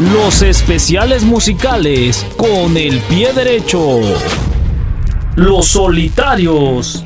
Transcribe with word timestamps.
los 0.00 0.40
especiales 0.40 1.24
musicales 1.24 2.26
con 2.38 2.76
el 2.78 3.00
pie 3.00 3.34
derecho. 3.34 4.00
Los 5.36 5.68
solitarios. 5.68 7.04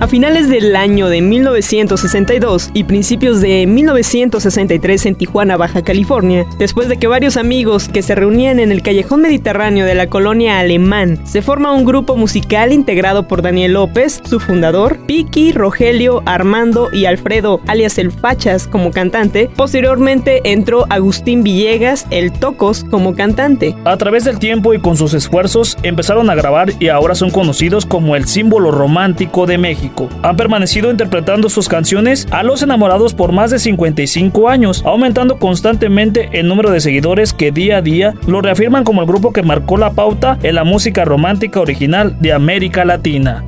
A 0.00 0.08
finales 0.08 0.48
del 0.48 0.76
año 0.76 1.10
de 1.10 1.20
1962 1.20 2.70
y 2.72 2.84
principios 2.84 3.42
de 3.42 3.66
1963 3.66 5.04
en 5.04 5.14
Tijuana, 5.14 5.58
Baja 5.58 5.82
California, 5.82 6.46
después 6.58 6.88
de 6.88 6.96
que 6.96 7.06
varios 7.06 7.36
amigos 7.36 7.90
que 7.90 8.00
se 8.00 8.14
reunían 8.14 8.60
en 8.60 8.72
el 8.72 8.80
callejón 8.80 9.20
mediterráneo 9.20 9.84
de 9.84 9.94
la 9.94 10.08
colonia 10.08 10.58
alemán, 10.58 11.20
se 11.24 11.42
forma 11.42 11.74
un 11.74 11.84
grupo 11.84 12.16
musical 12.16 12.72
integrado 12.72 13.28
por 13.28 13.42
Daniel 13.42 13.74
López, 13.74 14.22
su 14.24 14.40
fundador, 14.40 14.96
Piki, 15.06 15.52
Rogelio, 15.52 16.22
Armando 16.24 16.88
y 16.90 17.04
Alfredo, 17.04 17.60
alias 17.66 17.98
El 17.98 18.10
Fachas, 18.10 18.66
como 18.66 18.92
cantante. 18.92 19.50
Posteriormente 19.54 20.40
entró 20.50 20.86
Agustín 20.88 21.42
Villegas, 21.42 22.06
El 22.08 22.32
Tocos, 22.32 22.84
como 22.84 23.14
cantante. 23.14 23.76
A 23.84 23.98
través 23.98 24.24
del 24.24 24.38
tiempo 24.38 24.72
y 24.72 24.80
con 24.80 24.96
sus 24.96 25.12
esfuerzos 25.12 25.76
empezaron 25.82 26.30
a 26.30 26.34
grabar 26.34 26.72
y 26.80 26.88
ahora 26.88 27.14
son 27.14 27.28
conocidos 27.28 27.84
como 27.84 28.16
el 28.16 28.26
símbolo 28.26 28.70
romántico 28.70 29.44
de 29.44 29.58
México. 29.58 29.89
Han 30.22 30.36
permanecido 30.36 30.90
interpretando 30.90 31.48
sus 31.48 31.68
canciones 31.68 32.26
a 32.30 32.42
los 32.42 32.62
enamorados 32.62 33.14
por 33.14 33.32
más 33.32 33.50
de 33.50 33.58
55 33.58 34.48
años, 34.48 34.82
aumentando 34.84 35.38
constantemente 35.38 36.28
el 36.32 36.48
número 36.48 36.70
de 36.70 36.80
seguidores 36.80 37.32
que 37.32 37.52
día 37.52 37.78
a 37.78 37.82
día 37.82 38.14
lo 38.26 38.40
reafirman 38.40 38.84
como 38.84 39.00
el 39.00 39.06
grupo 39.06 39.32
que 39.32 39.42
marcó 39.42 39.76
la 39.76 39.90
pauta 39.90 40.38
en 40.42 40.54
la 40.54 40.64
música 40.64 41.04
romántica 41.04 41.60
original 41.60 42.16
de 42.20 42.32
América 42.32 42.84
Latina. 42.84 43.44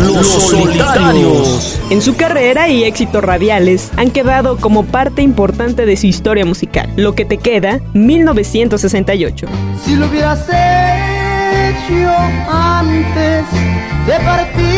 Los 0.00 0.26
solitarios. 0.26 1.80
En 1.90 2.02
su 2.02 2.16
carrera 2.16 2.68
y 2.68 2.82
éxitos 2.82 3.22
radiales 3.22 3.92
han 3.96 4.10
quedado 4.10 4.56
como 4.56 4.84
parte 4.84 5.22
importante 5.22 5.86
de 5.86 5.96
su 5.96 6.06
historia 6.06 6.44
musical. 6.44 6.90
Lo 6.96 7.14
que 7.14 7.24
te 7.24 7.38
queda, 7.38 7.80
1968. 7.92 9.46
Si 9.84 9.94
lo 9.94 10.06
hubieras 10.06 10.48
hecho 10.48 12.10
antes 12.50 13.44
de 14.06 14.24
partir. 14.24 14.73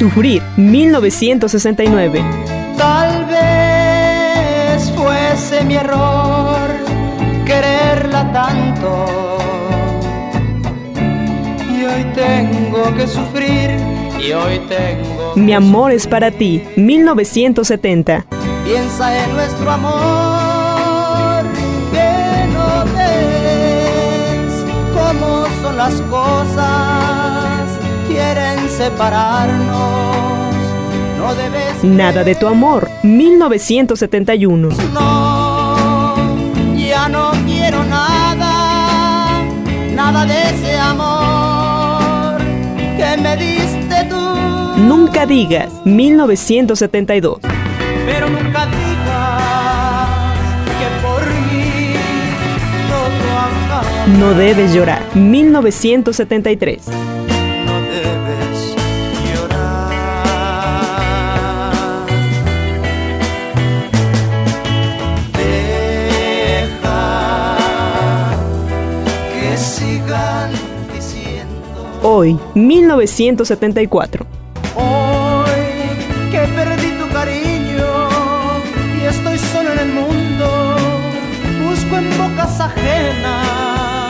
Sufrir, 0.00 0.42
1969. 0.56 2.24
Tal 2.78 3.26
vez 3.26 4.90
fuese 4.96 5.62
mi 5.66 5.74
error 5.74 6.70
quererla 7.44 8.32
tanto. 8.32 9.38
Y 11.70 11.84
hoy 11.84 12.04
tengo 12.14 12.94
que 12.96 13.06
sufrir, 13.06 13.72
y 14.18 14.32
hoy 14.32 14.58
tengo. 14.70 15.34
Mi 15.36 15.52
amor 15.52 15.92
es 15.92 16.06
para 16.06 16.30
ti, 16.30 16.62
1970. 16.76 18.24
Piensa 18.64 19.22
en 19.22 19.34
nuestro 19.34 19.70
amor, 19.70 21.44
que 21.92 22.46
no 22.54 22.86
ves 22.94 24.64
cómo 24.94 25.44
son 25.60 25.76
las 25.76 26.00
cosas, 26.08 27.68
quieren 28.08 28.59
separarnos. 28.80 30.54
No 31.18 31.34
debes. 31.34 31.84
Nada 31.84 32.24
de 32.24 32.34
tu 32.34 32.46
amor, 32.46 32.88
1971. 33.02 34.70
No, 34.94 36.14
ya 36.74 37.06
no 37.10 37.32
quiero 37.46 37.84
nada, 37.84 39.42
nada 39.94 40.24
de 40.24 40.42
ese 40.50 40.78
amor 40.78 42.38
que 42.96 43.18
me 43.20 43.36
diste 43.36 44.04
tú. 44.08 44.16
Nunca 44.78 45.26
digas, 45.26 45.70
1972. 45.84 47.40
Pero 48.06 48.30
nunca 48.30 48.64
digas 48.64 50.08
que 50.78 50.86
por 51.04 51.22
mí 51.52 51.92
todo 52.88 53.28
acaba. 53.46 54.06
No 54.18 54.32
debes 54.32 54.72
llorar, 54.72 55.02
1973. 55.14 57.19
Hoy, 72.02 72.38
1974. 72.54 74.26
Hoy 74.74 75.44
que 76.30 76.38
perdí 76.38 76.92
tu 76.98 77.06
cariño 77.12 77.84
y 78.98 79.04
estoy 79.04 79.36
solo 79.36 79.74
en 79.74 79.80
el 79.80 79.92
mundo, 79.92 80.76
busco 81.62 81.98
en 81.98 82.08
bocas 82.16 82.58
ajenas. 82.58 84.08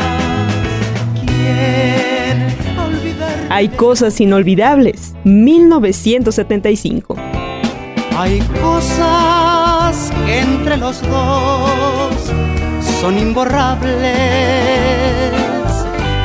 ¿Quién 1.26 2.46
olvidar? 2.78 3.48
Hay 3.50 3.68
cosas 3.70 4.20
inolvidables, 4.20 5.16
1975. 5.24 7.16
Hay 8.16 8.38
cosas 8.62 10.12
que 10.24 10.38
entre 10.38 10.76
los 10.76 11.02
dos 11.02 12.14
son 13.00 13.18
imborrables. 13.18 15.39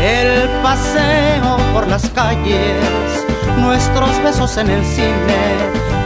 El 0.05 0.47
paseo 0.61 1.57
por 1.73 1.87
las 1.87 2.07
calles, 2.11 3.25
nuestros 3.59 4.21
besos 4.23 4.55
en 4.57 4.69
el 4.69 4.85
cine 4.85 5.15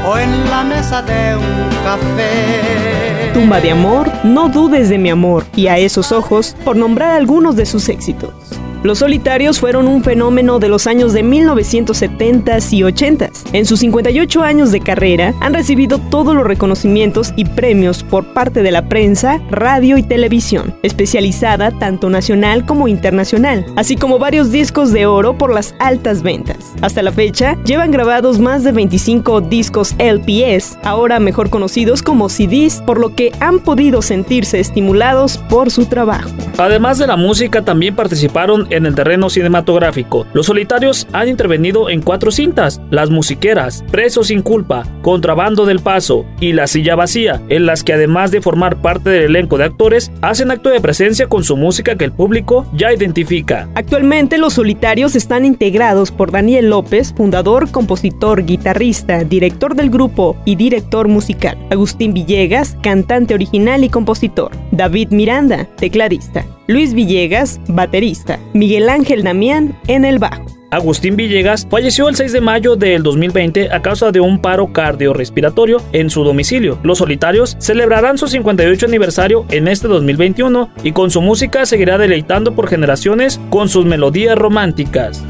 o 0.07 0.17
en 0.17 0.49
la 0.49 0.63
mesa 0.63 1.01
de 1.01 1.35
un 1.35 1.69
café. 1.83 3.29
Tumba 3.33 3.59
de 3.59 3.71
amor, 3.71 4.09
no 4.23 4.47
dudes 4.47 4.87
de 4.87 4.97
mi 4.97 5.09
amor, 5.09 5.43
y 5.53 5.67
a 5.67 5.77
esos 5.77 6.13
ojos, 6.13 6.55
por 6.63 6.77
nombrar 6.77 7.11
algunos 7.11 7.57
de 7.57 7.65
sus 7.65 7.89
éxitos. 7.89 8.31
Los 8.81 8.99
solitarios 8.99 9.59
fueron 9.59 9.89
un 9.89 10.05
fenómeno 10.05 10.57
de 10.57 10.69
los 10.69 10.87
años 10.87 11.11
de 11.11 11.21
1970s 11.21 12.71
y 12.71 12.81
80s. 12.81 13.49
En 13.51 13.65
sus 13.65 13.81
58 13.81 14.41
años 14.41 14.71
de 14.71 14.79
carrera 14.79 15.33
han 15.41 15.53
recibido 15.53 15.97
todos 15.97 16.33
los 16.33 16.45
reconocimientos 16.45 17.33
y 17.35 17.43
premios 17.43 18.03
por 18.03 18.33
parte 18.33 18.63
de 18.63 18.71
la 18.71 18.87
prensa, 18.87 19.41
radio 19.51 19.97
y 19.97 20.03
televisión, 20.03 20.73
especializada 20.81 21.71
tanto 21.71 22.09
nacional 22.09 22.65
como 22.65 22.87
internacional, 22.87 23.65
así 23.75 23.97
como 23.97 24.17
varios 24.17 24.49
discos 24.49 24.93
de 24.93 25.05
oro 25.05 25.37
por 25.37 25.53
las 25.53 25.75
altas 25.79 26.23
ventas. 26.23 26.73
Hasta 26.81 27.01
la 27.01 27.11
fecha, 27.11 27.57
llevan 27.65 27.91
grabados 27.91 28.39
más 28.39 28.63
de 28.63 28.71
25 28.71 29.41
discos 29.41 29.93
LPS, 29.99 30.77
ahora 30.83 31.19
mejor 31.19 31.49
conocidos 31.49 32.01
como 32.01 32.29
CDs, 32.29 32.81
por 32.85 32.97
lo 32.97 33.13
que 33.13 33.33
han 33.41 33.59
podido 33.59 34.01
sentirse 34.01 34.61
estimulados 34.61 35.37
por 35.49 35.69
su 35.69 35.85
trabajo. 35.85 36.29
Además 36.57 36.97
de 36.97 37.07
la 37.07 37.17
música, 37.17 37.65
también 37.65 37.93
participaron 37.93 38.68
en 38.69 38.85
el 38.85 38.95
terreno 38.95 39.29
cinematográfico. 39.29 40.25
Los 40.33 40.47
solitarios 40.47 41.07
han 41.13 41.27
intervenido 41.27 41.89
en 41.89 42.01
cuatro 42.01 42.31
cintas, 42.31 42.81
Las 42.89 43.09
Musiqueras, 43.09 43.83
Preso 43.91 44.23
sin 44.23 44.41
culpa, 44.41 44.85
Contrabando 45.01 45.65
del 45.65 45.79
Paso 45.79 46.25
y 46.39 46.53
La 46.53 46.67
Silla 46.67 46.95
Vacía, 46.95 47.41
en 47.49 47.65
las 47.65 47.83
que 47.83 47.93
además 47.93 48.31
de 48.31 48.41
formar 48.41 48.81
parte 48.81 49.09
del 49.09 49.23
elenco 49.23 49.57
de 49.57 49.65
actores, 49.65 50.11
hacen 50.21 50.51
acto 50.51 50.69
de 50.69 50.81
presencia 50.81 51.27
con 51.27 51.43
su 51.43 51.57
música 51.57 51.95
que 51.95 52.05
el 52.05 52.11
público 52.11 52.65
ya 52.73 52.93
identifica. 52.93 53.67
Actualmente 53.75 54.37
los 54.37 54.53
solitarios 54.53 55.15
están 55.15 55.45
integrados 55.45 56.11
por 56.11 56.31
Daniel 56.31 56.69
López, 56.69 57.13
fundador, 57.15 57.71
compositor, 57.71 58.45
guitarrista, 58.45 59.23
director 59.23 59.75
del 59.75 59.89
grupo 59.89 60.37
y 60.45 60.55
director 60.55 61.07
musical. 61.07 61.57
Agustín 61.69 62.13
Villegas, 62.13 62.77
cantante 62.81 63.33
original 63.33 63.83
y 63.83 63.89
compositor. 63.89 64.51
David 64.71 65.09
Miranda, 65.11 65.67
tecladista. 65.77 66.45
Luis 66.69 66.93
Villegas, 66.93 67.59
baterista. 67.67 68.39
Miguel 68.53 68.89
Ángel 68.89 69.23
Damián 69.23 69.75
en 69.87 70.05
el 70.05 70.19
bajo. 70.19 70.45
Agustín 70.69 71.15
Villegas 71.15 71.65
falleció 71.67 72.07
el 72.09 72.15
6 72.15 72.31
de 72.31 72.41
mayo 72.41 72.75
del 72.75 73.01
2020 73.01 73.71
a 73.71 73.81
causa 73.81 74.11
de 74.11 74.19
un 74.19 74.39
paro 74.39 74.71
cardiorrespiratorio 74.71 75.81
en 75.93 76.11
su 76.11 76.23
domicilio. 76.23 76.77
Los 76.83 76.99
Solitarios 76.99 77.57
celebrarán 77.59 78.19
su 78.19 78.27
58 78.27 78.85
aniversario 78.85 79.47
en 79.49 79.67
este 79.67 79.87
2021 79.87 80.69
y 80.83 80.91
con 80.91 81.09
su 81.09 81.23
música 81.23 81.65
seguirá 81.65 81.97
deleitando 81.97 82.53
por 82.53 82.67
generaciones 82.67 83.41
con 83.49 83.67
sus 83.67 83.85
melodías 83.85 84.37
románticas. 84.37 85.23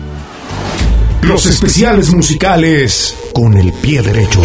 Los 1.21 1.45
especiales 1.45 2.13
musicales 2.13 3.15
con 3.31 3.55
el 3.55 3.71
pie 3.71 4.01
derecho. 4.01 4.41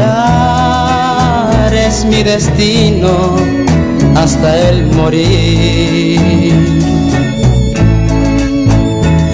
Llorar 0.00 1.68
es 1.74 2.06
mi 2.06 2.22
destino 2.22 3.36
hasta 4.16 4.56
el 4.68 4.86
morir. 4.86 6.54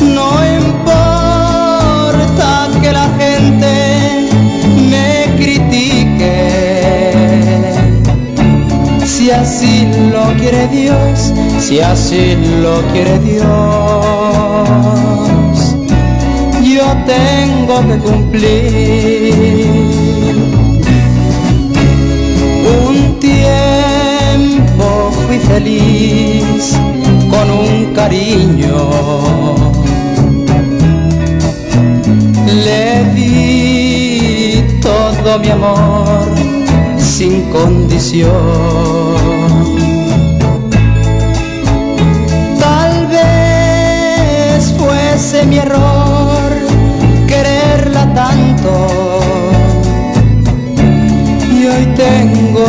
No 0.00 0.30
importa 0.60 2.68
que 2.82 2.92
la 2.92 3.08
gente 3.20 4.26
me 4.90 5.26
critique, 5.36 6.34
si 9.04 9.30
así 9.30 9.86
lo 10.10 10.34
quiere 10.36 10.66
Dios, 10.66 11.32
si 11.60 11.78
así 11.80 12.36
lo 12.60 12.82
quiere 12.92 13.20
Dios, 13.20 13.46
yo 16.86 16.92
tengo 17.04 17.74
que 17.88 17.96
cumplir. 17.98 19.34
Un 22.84 22.96
tiempo 23.20 24.86
fui 25.26 25.38
feliz 25.38 26.76
con 27.30 27.50
un 27.50 27.92
cariño. 27.94 28.76
Le 32.64 33.04
di 33.14 34.64
todo 34.80 35.38
mi 35.38 35.50
amor 35.50 36.26
sin 36.98 37.42
condición. 37.50 38.26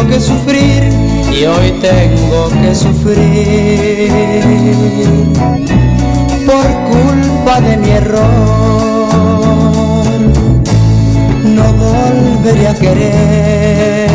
Que 0.10 0.20
sufrir, 0.20 0.84
y 1.32 1.46
hoy 1.46 1.72
tengo 1.82 2.50
que 2.62 2.74
sufrir 2.76 4.12
por 6.46 6.66
culpa 6.92 7.62
de 7.62 7.78
mi 7.78 7.90
error. 7.90 8.28
No 11.44 11.74
volveré 11.74 12.68
a 12.68 12.74
querer, 12.74 14.10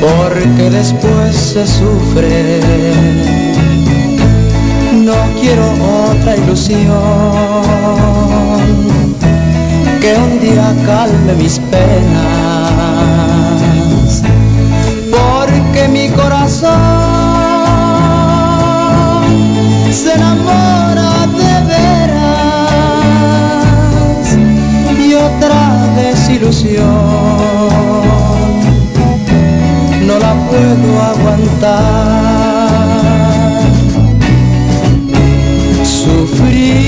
porque 0.00 0.70
después 0.70 1.34
se 1.34 1.66
sufre. 1.66 2.60
No 4.92 5.14
quiero 5.40 5.66
otra 6.10 6.36
ilusión 6.36 6.86
que 10.00 10.10
un 10.14 10.40
día 10.40 10.74
calme 10.84 11.32
mis 11.40 11.58
penas, 11.70 13.25
se 16.48 16.66
enamora 20.14 21.26
de 21.26 21.54
veras 21.66 22.36
y 24.96 25.14
otra 25.14 25.60
desilusión 25.96 26.86
no 30.06 30.18
la 30.20 30.34
puedo 30.48 31.02
aguantar. 31.02 32.68
Sufrir 35.82 36.78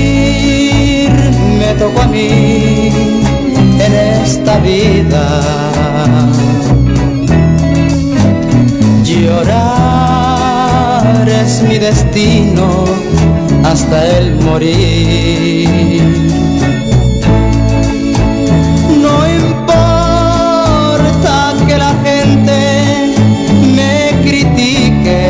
me 1.59 1.75
tocó 1.77 2.03
a 2.03 2.07
mí 2.07 2.91
en 3.81 3.93
esta 4.23 4.59
vida. 4.61 5.41
Es 11.41 11.63
mi 11.63 11.79
destino 11.79 12.85
hasta 13.65 14.07
el 14.19 14.37
morir. 14.37 15.69
No 19.03 19.29
importa 19.47 19.95
que 21.67 21.77
la 21.77 21.95
gente 22.05 23.15
me 23.77 24.11
critique, 24.23 25.21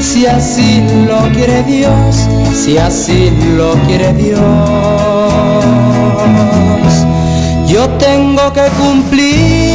si 0.00 0.26
así 0.26 0.82
lo 1.06 1.20
quiere 1.32 1.62
Dios, 1.62 2.28
si 2.52 2.76
así 2.76 3.30
lo 3.56 3.74
quiere 3.86 4.12
Dios, 4.14 4.42
yo 7.66 7.88
tengo 7.98 8.52
que 8.52 8.68
cumplir. 8.80 9.67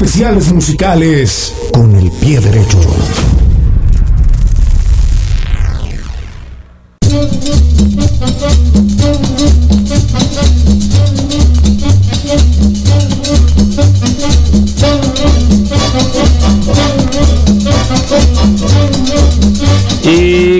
Especiales 0.00 0.52
musicales 0.52 1.52
con 1.72 1.96
el 1.96 2.08
pie 2.12 2.38
derecho. 2.38 2.78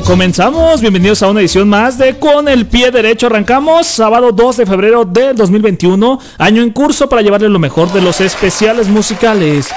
Comenzamos, 0.09 0.81
bienvenidos 0.81 1.23
a 1.23 1.29
una 1.29 1.41
edición 1.41 1.69
más 1.69 1.99
de 1.99 2.19
Con 2.19 2.49
el 2.49 2.65
pie 2.65 2.91
derecho. 2.91 3.27
Arrancamos 3.27 3.87
sábado 3.87 4.33
2 4.33 4.57
de 4.57 4.65
febrero 4.65 5.05
del 5.05 5.37
2021, 5.37 6.19
año 6.39 6.63
en 6.63 6.71
curso 6.71 7.11
para 7.11 7.21
llevarles 7.21 7.51
lo 7.51 7.59
mejor 7.59 7.93
de 7.93 8.01
los 8.01 8.23
especiales 8.23 8.89
musicales. 8.89 9.69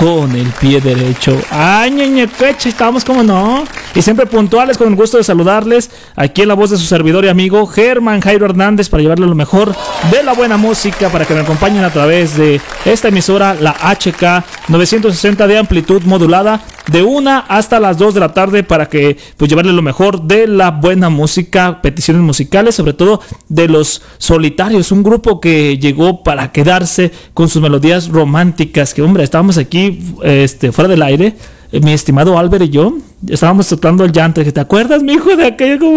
Con 0.00 0.34
el 0.34 0.46
pie 0.58 0.80
derecho. 0.80 1.38
Ay, 1.50 1.90
ñeñequeche, 1.90 2.70
estamos 2.70 3.04
como 3.04 3.22
no. 3.22 3.64
Y 3.94 4.00
siempre 4.00 4.24
puntuales, 4.24 4.78
con 4.78 4.88
el 4.88 4.94
gusto 4.94 5.18
de 5.18 5.24
saludarles. 5.24 5.90
Aquí 6.16 6.40
en 6.40 6.48
la 6.48 6.54
voz 6.54 6.70
de 6.70 6.78
su 6.78 6.86
servidor 6.86 7.26
y 7.26 7.28
amigo 7.28 7.66
Germán 7.66 8.22
Jairo 8.22 8.46
Hernández 8.46 8.88
para 8.88 9.02
llevarles 9.02 9.28
lo 9.28 9.34
mejor 9.34 9.76
de 10.10 10.22
la 10.22 10.32
buena 10.32 10.56
música 10.56 11.10
para 11.10 11.26
que 11.26 11.34
me 11.34 11.40
acompañen 11.40 11.84
a 11.84 11.90
través 11.90 12.34
de 12.38 12.62
esta 12.86 13.08
emisora, 13.08 13.52
la 13.52 13.72
HK 13.72 14.68
960 14.68 15.46
de 15.46 15.58
amplitud 15.58 16.02
modulada, 16.04 16.62
de 16.86 17.02
una 17.02 17.40
hasta 17.40 17.78
las 17.78 17.98
2 17.98 18.14
de 18.14 18.20
la 18.20 18.32
tarde 18.32 18.62
para 18.62 18.88
que 18.88 19.18
pues 19.36 19.50
llevarles 19.50 19.74
lo 19.74 19.82
mejor 19.82 20.22
de 20.22 20.46
la 20.46 20.70
buena 20.70 21.10
música, 21.10 21.82
peticiones 21.82 22.22
musicales, 22.22 22.74
sobre 22.74 22.94
todo 22.94 23.20
de 23.48 23.68
los 23.68 24.00
solitarios, 24.16 24.92
un 24.92 25.02
grupo 25.02 25.40
que 25.40 25.78
llegó 25.78 26.22
para 26.22 26.52
quedarse 26.52 27.12
con 27.34 27.50
sus 27.50 27.60
melodías 27.60 28.08
románticas, 28.08 28.94
que 28.94 29.02
hombre, 29.02 29.24
estábamos 29.24 29.58
aquí 29.58 29.89
este, 30.22 30.72
fuera 30.72 30.88
del 30.88 31.02
aire, 31.02 31.34
eh, 31.72 31.80
mi 31.80 31.92
estimado 31.92 32.38
Albert 32.38 32.64
y 32.64 32.70
yo, 32.70 32.94
estábamos 33.28 33.68
tocando 33.68 34.04
el 34.04 34.12
llanto, 34.12 34.42
que 34.42 34.52
te 34.52 34.60
acuerdas, 34.60 35.02
mi 35.02 35.12
hijo, 35.14 35.36
de 35.36 35.46
aquella 35.46 35.78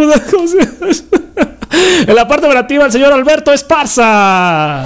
En 2.08 2.16
la 2.16 2.28
parte 2.28 2.46
operativa, 2.46 2.86
el 2.86 2.92
señor 2.92 3.12
Alberto 3.14 3.52
Esparza. 3.52 4.84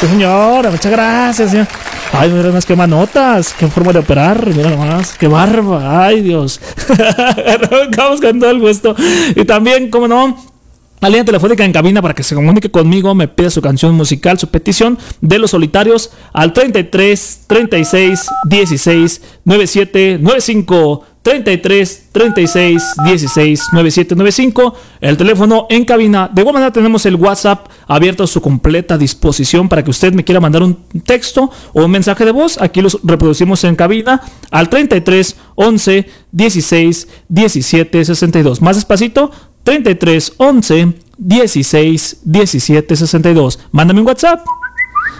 Sí, 0.00 0.06
señora, 0.06 0.70
muchas 0.70 0.90
gracias, 0.90 1.50
señor. 1.50 1.66
Ay, 2.12 2.30
mira 2.30 2.50
unas 2.50 2.66
que 2.66 2.76
manotas, 2.76 3.54
qué 3.58 3.66
forma 3.68 3.92
de 3.92 4.00
operar, 4.00 4.46
mira 4.46 4.70
nomás, 4.70 5.14
qué 5.14 5.28
barba, 5.28 6.06
ay 6.06 6.20
Dios. 6.20 6.60
Vamos 7.96 8.20
con 8.20 8.38
todo 8.38 8.50
el 8.50 8.60
gusto. 8.60 8.94
Y 9.34 9.44
también, 9.44 9.90
como 9.90 10.08
no, 10.08 10.36
la 11.10 11.24
telefónica 11.24 11.64
en 11.64 11.72
cabina 11.72 12.00
para 12.00 12.14
que 12.14 12.22
se 12.22 12.34
comunique 12.34 12.70
conmigo, 12.70 13.14
me 13.14 13.26
pida 13.26 13.50
su 13.50 13.60
canción 13.60 13.94
musical, 13.94 14.38
su 14.38 14.48
petición 14.48 14.98
de 15.20 15.38
los 15.38 15.50
solitarios 15.50 16.12
al 16.32 16.52
33 16.52 17.44
36 17.48 18.28
16 18.44 19.22
97 19.44 20.18
95 20.20 21.04
33 21.22 22.08
36 22.12 22.82
16 23.04 23.62
97 23.72 24.14
95 24.16 24.74
el 25.00 25.16
teléfono 25.16 25.66
en 25.70 25.84
cabina. 25.84 26.28
De 26.32 26.42
igual 26.42 26.54
manera 26.54 26.72
tenemos 26.72 27.06
el 27.06 27.16
WhatsApp 27.16 27.68
abierto 27.86 28.24
a 28.24 28.26
su 28.26 28.40
completa 28.40 28.98
disposición 28.98 29.68
para 29.68 29.84
que 29.84 29.90
usted 29.90 30.12
me 30.12 30.24
quiera 30.24 30.40
mandar 30.40 30.62
un 30.62 30.76
texto 31.04 31.50
o 31.72 31.84
un 31.84 31.90
mensaje 31.90 32.24
de 32.24 32.32
voz. 32.32 32.60
Aquí 32.60 32.80
los 32.80 32.98
reproducimos 33.02 33.62
en 33.64 33.76
cabina 33.76 34.20
al 34.50 34.68
33 34.68 35.36
11 35.54 36.06
16 36.32 37.08
17 37.28 38.04
62 38.04 38.62
más 38.62 38.76
despacito 38.76 39.30
33 39.64 40.34
11 40.36 40.92
16 41.18 42.16
17 42.24 42.96
62. 42.96 43.58
Mándame 43.70 44.00
un 44.00 44.06
WhatsApp. 44.06 44.40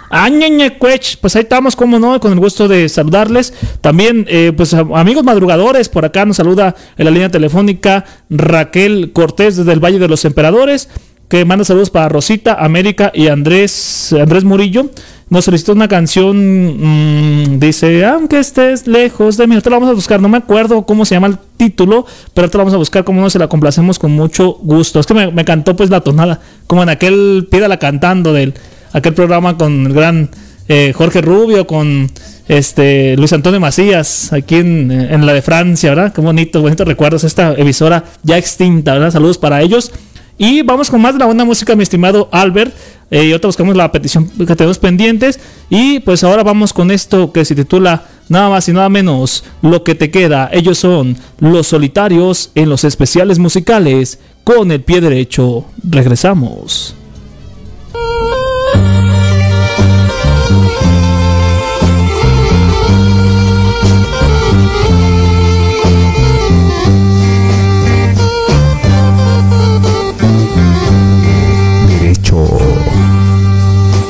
Añeñe 0.09 0.77
Cuech, 0.77 1.17
pues 1.21 1.35
ahí 1.35 1.41
estamos, 1.41 1.75
como 1.75 1.97
no, 1.97 2.19
con 2.19 2.31
el 2.31 2.39
gusto 2.39 2.67
de 2.67 2.87
saludarles. 2.87 3.51
También, 3.81 4.27
eh, 4.29 4.53
pues 4.55 4.73
amigos 4.75 5.23
madrugadores, 5.23 5.89
por 5.89 6.05
acá 6.05 6.23
nos 6.23 6.37
saluda 6.37 6.75
en 6.97 7.05
la 7.05 7.11
línea 7.11 7.31
telefónica 7.31 8.05
Raquel 8.29 9.11
Cortés 9.11 9.57
desde 9.57 9.73
el 9.73 9.83
Valle 9.83 9.97
de 9.97 10.07
los 10.07 10.23
Emperadores, 10.23 10.87
que 11.29 11.45
manda 11.45 11.65
saludos 11.65 11.89
para 11.89 12.09
Rosita, 12.09 12.63
América 12.63 13.11
y 13.11 13.27
Andrés, 13.27 14.13
Andrés 14.13 14.43
Murillo. 14.43 14.91
nos 15.29 15.45
solicitó 15.45 15.71
una 15.71 15.87
canción, 15.87 17.47
mm, 17.47 17.59
dice, 17.59 18.05
aunque 18.05 18.37
estés 18.37 18.85
lejos 18.85 19.35
de 19.35 19.47
mí, 19.47 19.59
te 19.61 19.69
la 19.71 19.77
vamos 19.77 19.89
a 19.89 19.93
buscar, 19.93 20.21
no 20.21 20.29
me 20.29 20.37
acuerdo 20.37 20.85
cómo 20.85 21.05
se 21.05 21.15
llama 21.15 21.25
el 21.25 21.39
título, 21.69 22.05
pero 22.33 22.47
la 22.47 22.57
vamos 22.57 22.73
a 22.73 22.77
buscar, 22.77 23.03
como 23.03 23.21
no 23.21 23.29
se 23.29 23.39
la 23.39 23.47
complacemos 23.47 23.99
con 23.99 24.11
mucho 24.11 24.53
gusto. 24.61 24.99
Es 24.99 25.05
que 25.05 25.13
me, 25.13 25.31
me 25.31 25.45
cantó 25.45 25.75
pues 25.75 25.89
la 25.89 26.01
tonada, 26.01 26.39
como 26.67 26.83
en 26.83 26.89
aquel 26.89 27.47
Pídala 27.49 27.77
cantando 27.77 28.33
del 28.33 28.53
aquel 28.91 29.13
programa 29.13 29.57
con 29.57 29.87
el 29.87 29.93
gran 29.93 30.29
eh, 30.67 30.93
Jorge 30.95 31.21
Rubio, 31.21 31.65
con 31.67 32.09
este 32.47 33.15
Luis 33.17 33.33
Antonio 33.33 33.59
Macías, 33.59 34.33
aquí 34.33 34.55
en, 34.55 34.91
en, 34.91 35.25
la 35.25 35.33
de 35.33 35.41
Francia, 35.41 35.89
¿verdad? 35.89 36.13
Qué 36.13 36.21
bonito, 36.21 36.61
bonitos 36.61 36.87
recuerdos, 36.87 37.23
esta 37.23 37.53
emisora 37.53 38.03
ya 38.23 38.37
extinta, 38.37 38.93
¿verdad? 38.93 39.11
Saludos 39.11 39.37
para 39.37 39.61
ellos. 39.61 39.91
Y 40.37 40.63
vamos 40.63 40.89
con 40.89 41.01
más 41.01 41.13
de 41.13 41.19
la 41.19 41.25
buena 41.25 41.45
música, 41.45 41.75
mi 41.75 41.83
estimado 41.83 42.27
Albert. 42.31 42.73
Eh, 43.11 43.25
y 43.25 43.31
ahorita 43.31 43.47
buscamos 43.47 43.75
la 43.75 43.91
petición 43.91 44.27
que 44.29 44.55
tenemos 44.55 44.79
pendientes. 44.79 45.39
Y 45.69 45.99
pues 45.99 46.23
ahora 46.23 46.43
vamos 46.43 46.73
con 46.73 46.89
esto 46.91 47.31
que 47.31 47.45
se 47.45 47.55
titula 47.55 48.05
nada 48.33 48.49
más 48.49 48.67
y 48.67 48.73
nada 48.73 48.89
menos 48.89 49.45
Lo 49.61 49.83
que 49.83 49.95
te 49.95 50.11
queda. 50.11 50.49
Ellos 50.51 50.79
son 50.79 51.15
los 51.39 51.67
solitarios 51.67 52.51
en 52.55 52.67
los 52.67 52.83
especiales 52.83 53.39
musicales 53.39 54.19
con 54.43 54.71
el 54.71 54.81
pie 54.81 54.99
derecho. 54.99 55.65
Regresamos. 55.83 56.95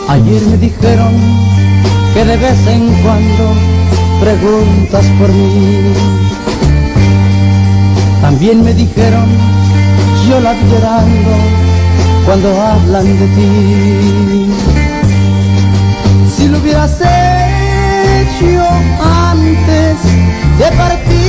Ayer 0.07 0.41
me 0.43 0.57
dijeron 0.57 1.13
que 2.13 2.23
de 2.23 2.37
vez 2.37 2.67
en 2.67 2.93
cuando 3.01 3.72
preguntas 4.23 5.05
por 5.19 5.29
mí. 5.33 5.93
También 8.21 8.63
me 8.63 8.73
dijeron, 8.73 9.27
yo 10.27 10.39
la 10.39 10.53
llorando 10.53 11.31
cuando 12.25 12.47
hablan 12.61 13.05
de 13.05 13.27
ti. 13.35 14.49
Si 16.33 16.47
lo 16.47 16.57
hubieras 16.59 17.01
hecho 17.01 18.65
antes 19.29 19.97
de 20.59 20.67
partir, 20.77 21.19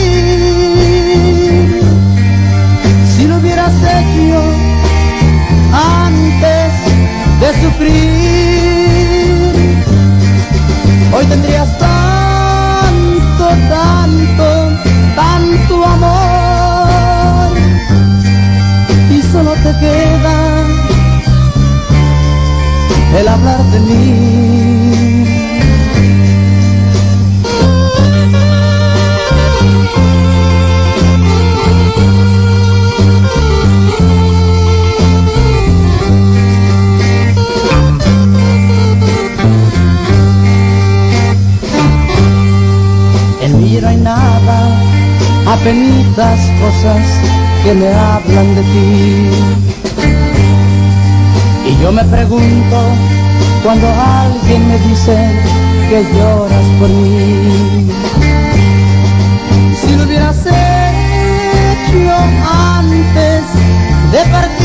si 3.16 3.26
lo 3.26 3.38
hubieras 3.38 3.74
hecho 3.74 4.40
antes 6.04 6.72
de 7.40 7.48
sufrir. 7.60 8.04
Hoy 11.12 11.24
tendrías 11.26 11.68
tanto, 13.68 14.70
tanto 15.16 15.84
amor 15.84 17.56
y 19.11 19.23
solo 19.23 19.52
te 19.54 19.73
queda 19.78 20.64
el 23.18 23.28
hablar 23.28 23.62
de 23.73 23.80
mí. 23.80 24.63
Apenitas 45.64 46.40
cosas 46.61 47.02
que 47.62 47.73
me 47.73 47.88
hablan 47.88 48.54
de 48.54 48.61
ti. 48.61 49.30
Y 51.66 51.83
yo 51.83 51.90
me 51.90 52.04
pregunto 52.04 52.78
cuando 53.62 53.87
alguien 53.88 54.68
me 54.68 54.78
dice 54.78 55.16
que 55.88 56.04
lloras 56.14 56.66
por 56.78 56.90
mí. 56.90 57.90
Si 59.80 59.97
lo 59.97 60.04
hubieras 60.04 60.37
hecho 60.44 62.14
antes 62.76 63.42
de 64.12 64.23
partir, 64.35 64.59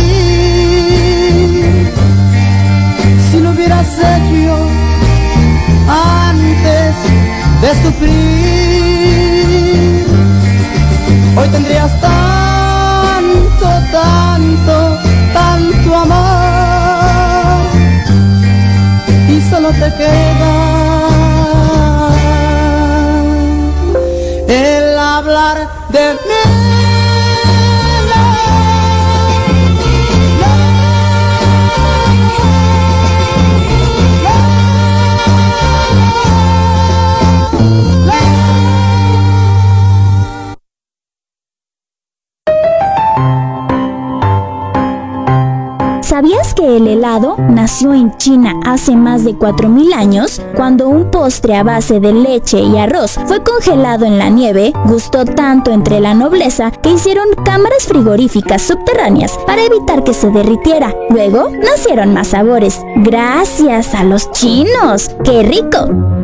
si 3.31 3.39
lo 3.39 3.51
hubieras 3.51 3.87
hecho 3.87 4.67
antes 5.87 6.93
de 7.61 7.69
sufrir. 7.83 8.28
Tendrías 11.51 11.91
tanto, 12.01 13.67
tanto, 13.91 14.97
tanto 15.33 15.95
amor. 15.95 17.67
Y 19.27 19.41
solo 19.49 19.69
te 19.71 19.93
queda 19.97 20.68
China 48.17 48.53
hace 48.65 48.95
más 48.95 49.23
de 49.23 49.35
4.000 49.35 49.93
años? 49.93 50.41
Cuando 50.55 50.89
un 50.89 51.11
postre 51.11 51.55
a 51.55 51.63
base 51.63 51.99
de 51.99 52.13
leche 52.13 52.59
y 52.59 52.77
arroz 52.77 53.19
fue 53.25 53.43
congelado 53.43 54.05
en 54.05 54.17
la 54.17 54.29
nieve, 54.29 54.73
gustó 54.85 55.25
tanto 55.25 55.71
entre 55.71 55.99
la 55.99 56.13
nobleza 56.13 56.71
que 56.71 56.91
hicieron 56.91 57.27
cámaras 57.43 57.85
frigoríficas 57.87 58.61
subterráneas 58.61 59.37
para 59.45 59.63
evitar 59.63 60.03
que 60.03 60.13
se 60.13 60.29
derritiera. 60.29 60.93
Luego 61.09 61.49
nacieron 61.51 62.13
más 62.13 62.29
sabores, 62.29 62.79
gracias 62.97 63.93
a 63.93 64.03
los 64.03 64.31
chinos. 64.31 65.11
¡Qué 65.23 65.43
rico! 65.43 66.18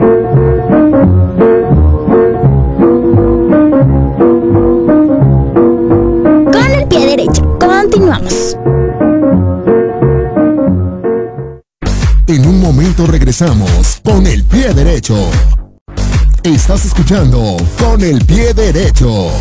Regresamos 13.16 14.02
con 14.04 14.28
el 14.28 14.44
pie 14.44 14.74
derecho. 14.74 15.16
Estás 16.44 16.84
escuchando 16.84 17.56
con 17.80 18.02
el 18.02 18.20
pie 18.26 18.54
derecho. 18.54 19.32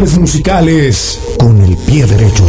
Musicales 0.00 1.20
con 1.38 1.60
el 1.60 1.76
pie 1.76 2.06
derecho. 2.06 2.46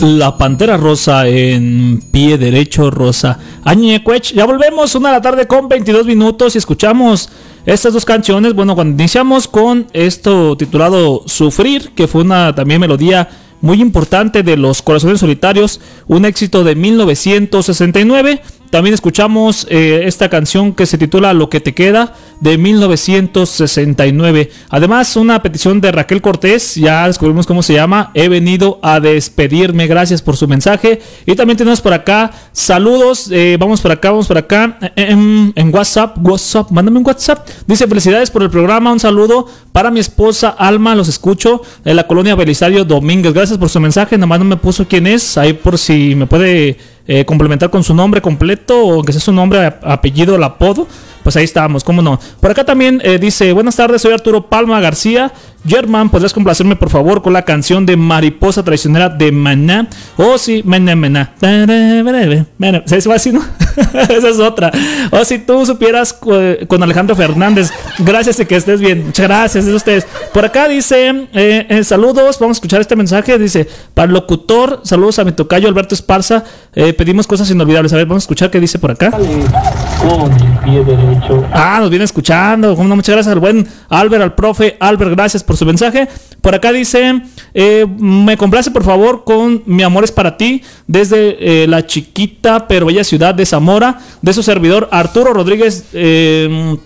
La 0.00 0.38
Pantera 0.38 0.76
Rosa 0.76 1.26
en 1.26 2.00
pie 2.12 2.38
derecho 2.38 2.92
rosa. 2.92 3.40
Añecuech, 3.64 4.34
ya 4.34 4.46
volvemos, 4.46 4.94
una 4.94 5.08
de 5.08 5.14
la 5.16 5.20
tarde 5.20 5.48
con 5.48 5.68
22 5.68 6.06
minutos 6.06 6.54
y 6.54 6.58
escuchamos 6.58 7.28
estas 7.66 7.92
dos 7.92 8.04
canciones. 8.04 8.54
Bueno, 8.54 8.76
cuando 8.76 9.02
iniciamos 9.02 9.48
con 9.48 9.88
esto 9.92 10.56
titulado 10.56 11.24
Sufrir, 11.26 11.90
que 11.96 12.06
fue 12.06 12.22
una 12.22 12.54
también 12.54 12.80
melodía 12.80 13.28
muy 13.60 13.80
importante 13.80 14.42
de 14.42 14.56
los 14.56 14.80
Corazones 14.80 15.20
Solitarios, 15.20 15.80
un 16.06 16.24
éxito 16.24 16.64
de 16.64 16.76
1969. 16.76 18.40
También 18.70 18.94
escuchamos 18.94 19.66
eh, 19.68 20.02
esta 20.04 20.28
canción 20.28 20.72
que 20.72 20.86
se 20.86 20.96
titula 20.96 21.34
Lo 21.34 21.50
que 21.50 21.58
te 21.58 21.74
queda 21.74 22.14
de 22.38 22.56
1969. 22.56 24.50
Además, 24.68 25.16
una 25.16 25.42
petición 25.42 25.80
de 25.80 25.90
Raquel 25.90 26.22
Cortés, 26.22 26.76
ya 26.76 27.08
descubrimos 27.08 27.48
cómo 27.48 27.64
se 27.64 27.74
llama. 27.74 28.12
He 28.14 28.28
venido 28.28 28.78
a 28.80 29.00
despedirme, 29.00 29.88
gracias 29.88 30.22
por 30.22 30.36
su 30.36 30.46
mensaje. 30.46 31.00
Y 31.26 31.34
también 31.34 31.56
tenemos 31.56 31.80
por 31.80 31.92
acá 31.92 32.30
saludos, 32.52 33.28
eh, 33.32 33.56
vamos 33.58 33.80
por 33.80 33.90
acá, 33.90 34.12
vamos 34.12 34.28
por 34.28 34.38
acá, 34.38 34.78
eh, 34.82 34.92
en, 34.94 35.52
en, 35.56 35.74
WhatsApp, 35.74 36.16
WhatsApp, 36.20 36.70
mándame 36.70 36.98
un 36.98 37.06
WhatsApp. 37.06 37.48
Dice 37.66 37.88
felicidades 37.88 38.30
por 38.30 38.44
el 38.44 38.50
programa, 38.50 38.92
un 38.92 39.00
saludo 39.00 39.48
para 39.72 39.90
mi 39.90 39.98
esposa 39.98 40.50
Alma, 40.50 40.94
los 40.94 41.08
escucho 41.08 41.62
en 41.84 41.96
la 41.96 42.06
colonia 42.06 42.36
Belisario 42.36 42.84
Domínguez. 42.84 43.32
Gracias 43.34 43.58
por 43.58 43.68
su 43.68 43.80
mensaje, 43.80 44.16
nada 44.16 44.28
más 44.28 44.38
no 44.38 44.44
me 44.44 44.56
puso 44.56 44.86
quién 44.86 45.08
es, 45.08 45.36
ahí 45.36 45.54
por 45.54 45.76
si 45.76 46.14
me 46.14 46.26
puede 46.26 46.78
eh, 47.12 47.24
complementar 47.24 47.70
con 47.70 47.82
su 47.82 47.92
nombre 47.92 48.22
completo 48.22 48.86
o 48.86 49.02
que 49.02 49.10
sea 49.10 49.20
su 49.20 49.32
nombre, 49.32 49.74
apellido, 49.82 50.36
el 50.36 50.44
apodo. 50.44 50.86
Pues 51.24 51.36
ahí 51.36 51.42
estamos, 51.42 51.82
cómo 51.82 52.02
no. 52.02 52.20
Por 52.38 52.52
acá 52.52 52.62
también 52.62 53.02
eh, 53.02 53.18
dice, 53.18 53.52
buenas 53.52 53.74
tardes, 53.74 54.00
soy 54.00 54.12
Arturo 54.12 54.46
Palma 54.46 54.78
García. 54.78 55.32
German, 55.66 56.08
¿podrías 56.08 56.32
complacerme 56.32 56.76
por 56.76 56.90
favor 56.90 57.22
con 57.22 57.32
la 57.32 57.42
canción 57.42 57.84
de 57.84 57.96
Mariposa 57.96 58.62
Traicionera 58.62 59.08
de 59.08 59.30
Maná? 59.30 59.88
Oh, 60.16 60.38
sí, 60.38 60.62
Maná, 60.64 60.96
Maná. 60.96 61.32
¿Se 61.38 63.08
va 63.08 63.14
así, 63.16 63.32
no? 63.32 63.42
Esa 64.08 64.28
es 64.28 64.38
otra. 64.38 64.70
O 65.10 65.18
oh, 65.18 65.24
si 65.24 65.38
tú 65.38 65.66
supieras 65.66 66.12
con 66.12 66.82
Alejandro 66.82 67.14
Fernández. 67.14 67.70
Gracias 67.98 68.38
de 68.38 68.46
que 68.46 68.56
estés 68.56 68.80
bien. 68.80 69.06
Muchas 69.06 69.26
gracias, 69.26 69.66
es 69.66 69.74
ustedes. 69.74 70.06
Por 70.32 70.44
acá 70.44 70.68
dice, 70.68 71.28
eh, 71.32 71.66
eh, 71.68 71.84
saludos, 71.84 72.38
vamos 72.38 72.56
a 72.56 72.58
escuchar 72.58 72.80
este 72.80 72.96
mensaje. 72.96 73.38
Dice, 73.38 73.68
para 73.94 74.06
el 74.06 74.14
locutor, 74.14 74.80
saludos 74.84 75.18
a 75.18 75.24
mi 75.24 75.32
tocayo 75.32 75.68
Alberto 75.68 75.94
Esparza. 75.94 76.44
Eh, 76.74 76.92
pedimos 76.92 77.26
cosas 77.26 77.50
inolvidables. 77.50 77.92
A 77.92 77.96
ver, 77.96 78.06
vamos 78.06 78.22
a 78.22 78.24
escuchar 78.24 78.50
qué 78.50 78.60
dice 78.60 78.78
por 78.78 78.92
acá. 78.92 79.10
Con 79.10 80.32
el 80.32 80.58
pie 80.64 80.84
derecho. 80.84 81.44
Ah, 81.52 81.78
nos 81.80 81.90
viene 81.90 82.04
escuchando. 82.04 82.74
Muchas 82.76 83.14
gracias 83.14 83.32
al 83.32 83.40
buen 83.40 83.66
Albert, 83.88 84.22
al 84.22 84.34
profe 84.34 84.76
Albert. 84.80 85.10
Gracias 85.12 85.44
por 85.50 85.56
su 85.56 85.66
mensaje. 85.66 86.06
Por 86.42 86.54
acá 86.54 86.70
dice, 86.70 87.22
eh, 87.54 87.84
me 87.98 88.36
complace 88.36 88.70
por 88.70 88.84
favor 88.84 89.24
con 89.24 89.64
Mi 89.66 89.82
amor 89.82 90.04
es 90.04 90.12
para 90.12 90.36
ti, 90.36 90.62
desde 90.86 91.64
eh, 91.64 91.66
la 91.66 91.84
chiquita 91.88 92.68
pero 92.68 92.86
bella 92.86 93.02
ciudad 93.02 93.34
de 93.34 93.44
Zamora, 93.44 93.98
de 94.22 94.32
su 94.32 94.44
servidor 94.44 94.88
Arturo 94.92 95.32
Rodríguez. 95.32 95.86
Eh, 95.92 96.76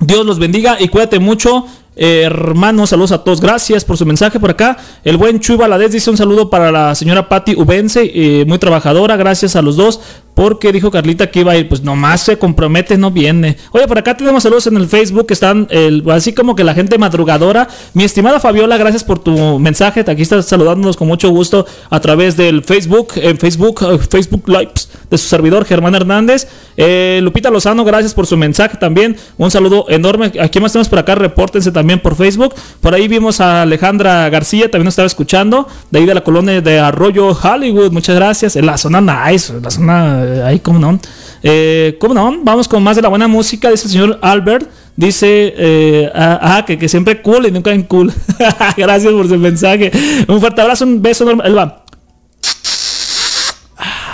Dios 0.00 0.26
los 0.26 0.40
bendiga 0.40 0.78
y 0.80 0.88
cuídate 0.88 1.20
mucho. 1.20 1.66
hermanos, 1.94 2.90
saludos 2.90 3.12
a 3.12 3.22
todos. 3.22 3.40
Gracias 3.40 3.84
por 3.84 3.96
su 3.96 4.04
mensaje 4.04 4.40
por 4.40 4.50
acá. 4.50 4.76
El 5.04 5.16
buen 5.16 5.38
Chuy 5.38 5.56
Valadez 5.56 5.92
dice 5.92 6.10
un 6.10 6.16
saludo 6.16 6.50
para 6.50 6.72
la 6.72 6.96
señora 6.96 7.28
Patti 7.28 7.54
Ubense, 7.54 8.44
muy 8.48 8.58
trabajadora. 8.58 9.16
Gracias 9.16 9.54
a 9.54 9.62
los 9.62 9.76
dos 9.76 10.00
porque 10.38 10.70
dijo 10.70 10.92
Carlita 10.92 11.32
que 11.32 11.40
iba 11.40 11.50
a 11.50 11.56
ir, 11.56 11.68
pues 11.68 11.82
nomás 11.82 12.20
se 12.20 12.38
compromete, 12.38 12.96
no 12.96 13.10
viene. 13.10 13.56
Oye, 13.72 13.88
por 13.88 13.98
acá 13.98 14.16
tenemos 14.16 14.44
saludos 14.44 14.68
en 14.68 14.76
el 14.76 14.86
Facebook, 14.86 15.26
están 15.30 15.66
el, 15.68 16.08
así 16.12 16.32
como 16.32 16.54
que 16.54 16.62
la 16.62 16.74
gente 16.74 16.96
madrugadora. 16.96 17.66
Mi 17.92 18.04
estimada 18.04 18.38
Fabiola, 18.38 18.76
gracias 18.76 19.02
por 19.02 19.18
tu 19.18 19.58
mensaje. 19.58 20.04
Aquí 20.06 20.22
estás 20.22 20.46
saludándonos 20.46 20.96
con 20.96 21.08
mucho 21.08 21.30
gusto 21.30 21.66
a 21.90 21.98
través 21.98 22.36
del 22.36 22.62
Facebook, 22.62 23.14
en 23.16 23.36
Facebook, 23.36 23.80
eh, 23.82 23.98
Facebook 23.98 24.48
Lives 24.48 24.88
de 25.10 25.18
su 25.18 25.26
servidor 25.26 25.64
Germán 25.64 25.96
Hernández. 25.96 26.46
Eh, 26.76 27.18
Lupita 27.20 27.50
Lozano, 27.50 27.84
gracias 27.84 28.14
por 28.14 28.28
su 28.28 28.36
mensaje 28.36 28.76
también. 28.76 29.16
Un 29.38 29.50
saludo 29.50 29.86
enorme. 29.88 30.30
Aquí 30.40 30.60
más 30.60 30.70
tenemos 30.70 30.88
por 30.88 31.00
acá, 31.00 31.16
repórtense 31.16 31.72
también 31.72 31.98
por 31.98 32.14
Facebook. 32.14 32.54
Por 32.80 32.94
ahí 32.94 33.08
vimos 33.08 33.40
a 33.40 33.62
Alejandra 33.62 34.28
García, 34.30 34.70
también 34.70 34.84
nos 34.84 34.92
estaba 34.92 35.06
escuchando, 35.06 35.66
de 35.90 35.98
ahí 35.98 36.06
de 36.06 36.14
la 36.14 36.22
colonia 36.22 36.60
de 36.60 36.78
Arroyo 36.78 37.30
Hollywood. 37.30 37.90
Muchas 37.90 38.14
gracias. 38.14 38.54
En 38.54 38.66
la 38.66 38.78
zona 38.78 39.00
nice, 39.00 39.52
la 39.60 39.70
zona 39.72 40.27
ahí, 40.44 40.60
¿cómo 40.60 40.78
no? 40.78 40.98
Eh, 41.42 41.96
¿Cómo 42.00 42.14
no? 42.14 42.38
Vamos 42.42 42.68
con 42.68 42.82
más 42.82 42.96
de 42.96 43.02
la 43.02 43.08
buena 43.08 43.28
música, 43.28 43.70
dice 43.70 43.86
el 43.86 43.92
señor 43.92 44.18
Albert. 44.22 44.68
Dice, 44.96 45.54
eh, 45.56 46.10
ah, 46.12 46.56
ah 46.58 46.64
que, 46.64 46.88
siempre 46.88 47.22
cool 47.22 47.46
y 47.46 47.52
nunca 47.52 47.72
en 47.72 47.84
cool. 47.84 48.12
Gracias 48.76 49.12
por 49.12 49.28
su 49.28 49.38
mensaje. 49.38 49.92
Un 50.26 50.40
fuerte 50.40 50.60
abrazo, 50.60 50.84
un 50.84 51.00
beso 51.00 51.24
enorme. 51.24 51.44
Ah, 51.46 51.82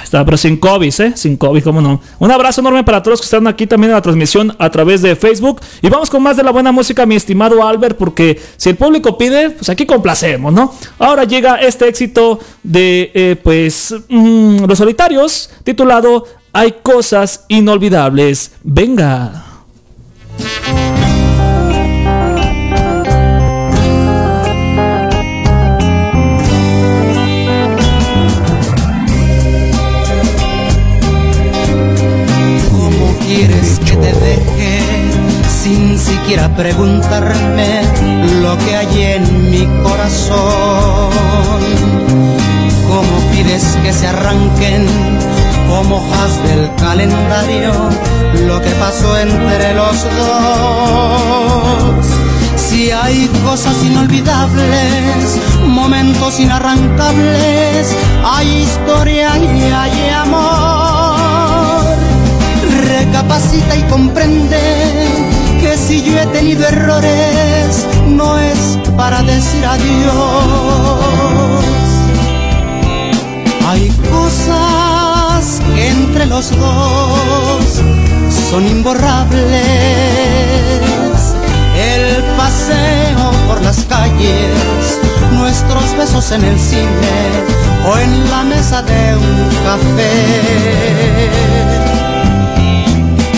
está, 0.05 0.25
pero 0.25 0.37
sin 0.37 0.57
COVID, 0.57 1.01
¿eh? 1.01 1.12
Sin 1.17 1.37
COVID, 1.37 1.62
¿cómo 1.62 1.81
no? 1.81 2.01
Un 2.19 2.31
abrazo 2.31 2.61
enorme 2.61 2.85
para 2.85 3.03
todos 3.03 3.21
que 3.21 3.25
están 3.25 3.47
aquí 3.47 3.67
también 3.67 3.90
en 3.90 3.97
la 3.97 4.03
transmisión 4.03 4.55
a 4.59 4.71
través 4.71 5.03
de 5.03 5.17
Facebook. 5.17 5.61
Y 5.83 5.88
vamos 5.88 6.11
con 6.11 6.23
más 6.23 6.37
de 6.37 6.43
la 6.43 6.51
buena 6.51 6.73
música, 6.73 7.07
mi 7.07 7.14
estimado 7.14 7.67
Albert, 7.67 7.97
porque 7.97 8.40
si 8.57 8.71
el 8.71 8.77
público 8.77 9.19
pide, 9.19 9.51
pues 9.51 9.69
aquí 9.69 9.87
complacemos, 9.87 10.53
¿no? 10.53 10.75
Ahora 10.99 11.25
llega 11.25 11.57
este 11.57 11.88
éxito 11.88 12.38
de, 12.62 13.11
eh, 13.14 13.37
pues, 13.43 13.95
mm, 14.09 14.64
Los 14.64 14.79
Solitarios, 14.79 15.51
titulado 15.64 16.25
hay 16.53 16.77
cosas 16.83 17.45
inolvidables. 17.49 18.53
Venga. 18.62 19.43
Quieres 33.27 33.81
que 33.81 33.97
te 33.97 34.13
deje 34.13 34.81
sin 35.49 35.99
siquiera 35.99 36.49
preguntarme 36.57 37.83
lo 38.43 38.57
que 38.59 38.77
hay 38.77 39.03
en 39.03 39.51
mi 39.51 39.67
corazón? 39.83 41.11
¿Cómo 42.89 43.31
pides 43.33 43.77
que 43.83 43.93
se 43.93 44.07
arranquen 44.07 44.87
como 45.69 45.97
hojas 45.97 46.43
del 46.45 46.71
calendario 46.77 47.73
lo 48.47 48.61
que 48.61 48.71
pasó 48.73 49.17
entre 49.19 49.75
los 49.75 50.05
dos. 50.17 50.87
Si 52.57 52.91
hay 52.91 53.29
cosas 53.45 53.83
inolvidables, 53.85 55.39
momentos 55.67 56.41
inarrancables, 56.41 57.95
hay 58.25 58.63
historia 58.63 59.39
y 59.39 59.63
hay 59.63 60.11
amor. 60.11 60.74
Los 76.35 76.51
dos 76.59 77.81
son 78.51 78.66
imborrables. 78.66 79.44
El 81.77 82.25
paseo 82.37 83.31
por 83.47 83.62
las 83.62 83.85
calles, 83.85 84.99
nuestros 85.33 85.97
besos 85.97 86.33
en 86.33 86.42
el 86.42 86.59
cine 86.59 87.20
o 87.88 87.99
en 87.99 88.31
la 88.31 88.42
mesa 88.42 88.83
de 88.83 89.16
un 89.16 89.49
café. 89.68 90.14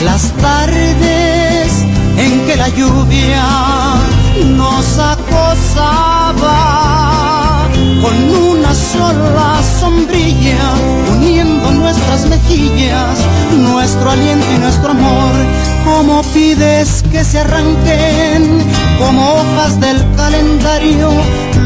Las 0.03 0.33
tardes 0.47 1.69
en 2.17 2.47
que 2.47 2.57
la 2.57 2.69
lluvia 2.71 3.45
nos 4.57 4.99
acosaba 4.99 6.06
con 8.07 8.53
una 8.53 8.73
sola 8.73 9.61
sombrilla, 9.81 10.59
uniendo 11.11 11.73
nuestras 11.73 12.27
mejillas, 12.29 13.19
nuestro 13.59 14.11
aliento 14.11 14.47
y 14.55 14.59
nuestro 14.59 14.91
amor. 14.93 15.33
Como 15.85 16.23
pides 16.33 17.03
que 17.11 17.25
se 17.25 17.41
arranquen 17.41 18.63
como 18.99 19.35
hojas 19.35 19.81
del 19.81 19.99
calendario 20.17 21.11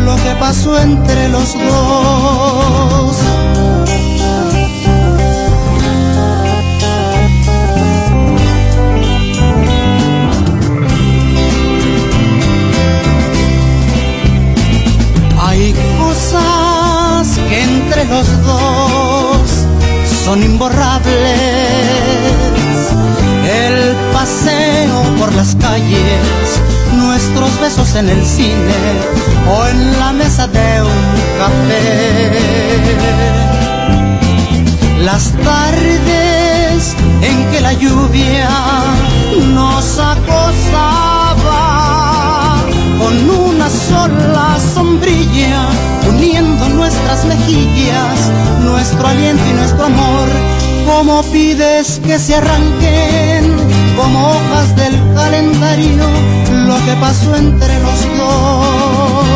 lo 0.04 0.16
que 0.16 0.34
pasó 0.38 0.80
entre 0.80 1.28
los 1.28 1.52
dos? 1.52 3.16
Los 18.20 18.44
dos 18.44 19.40
son 20.24 20.42
imborrables. 20.42 21.10
El 23.64 23.94
paseo 24.12 25.02
por 25.18 25.32
las 25.34 25.54
calles, 25.54 26.60
nuestros 26.96 27.58
besos 27.60 27.94
en 27.94 28.10
el 28.10 28.24
cine 28.24 28.80
o 29.50 29.66
en 29.66 29.98
la 29.98 30.12
mesa 30.12 30.46
de 30.48 30.82
un 30.82 31.02
café. 31.40 32.40
Las 35.02 35.32
tardes 35.48 36.94
en 37.22 37.50
que 37.50 37.60
la 37.62 37.72
lluvia 37.72 38.50
nos 39.54 39.98
acosaba 39.98 40.29
nuestro 49.00 49.08
aliento 49.08 49.42
y 49.48 49.52
nuestro 49.54 49.84
amor. 49.84 50.28
Como 50.86 51.22
pides 51.32 52.00
que 52.04 52.18
se 52.18 52.34
arranquen 52.34 53.56
como 53.96 54.30
hojas 54.30 54.76
del 54.76 54.94
calendario 55.14 56.04
lo 56.66 56.76
que 56.84 56.92
pasó 57.00 57.36
entre 57.36 57.80
los 57.80 58.18
dos? 58.18 59.26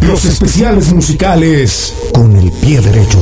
Los 0.00 0.24
especiales 0.24 0.92
musicales 0.92 1.94
con 2.12 2.36
el 2.36 2.50
pie 2.50 2.80
derecho. 2.80 3.20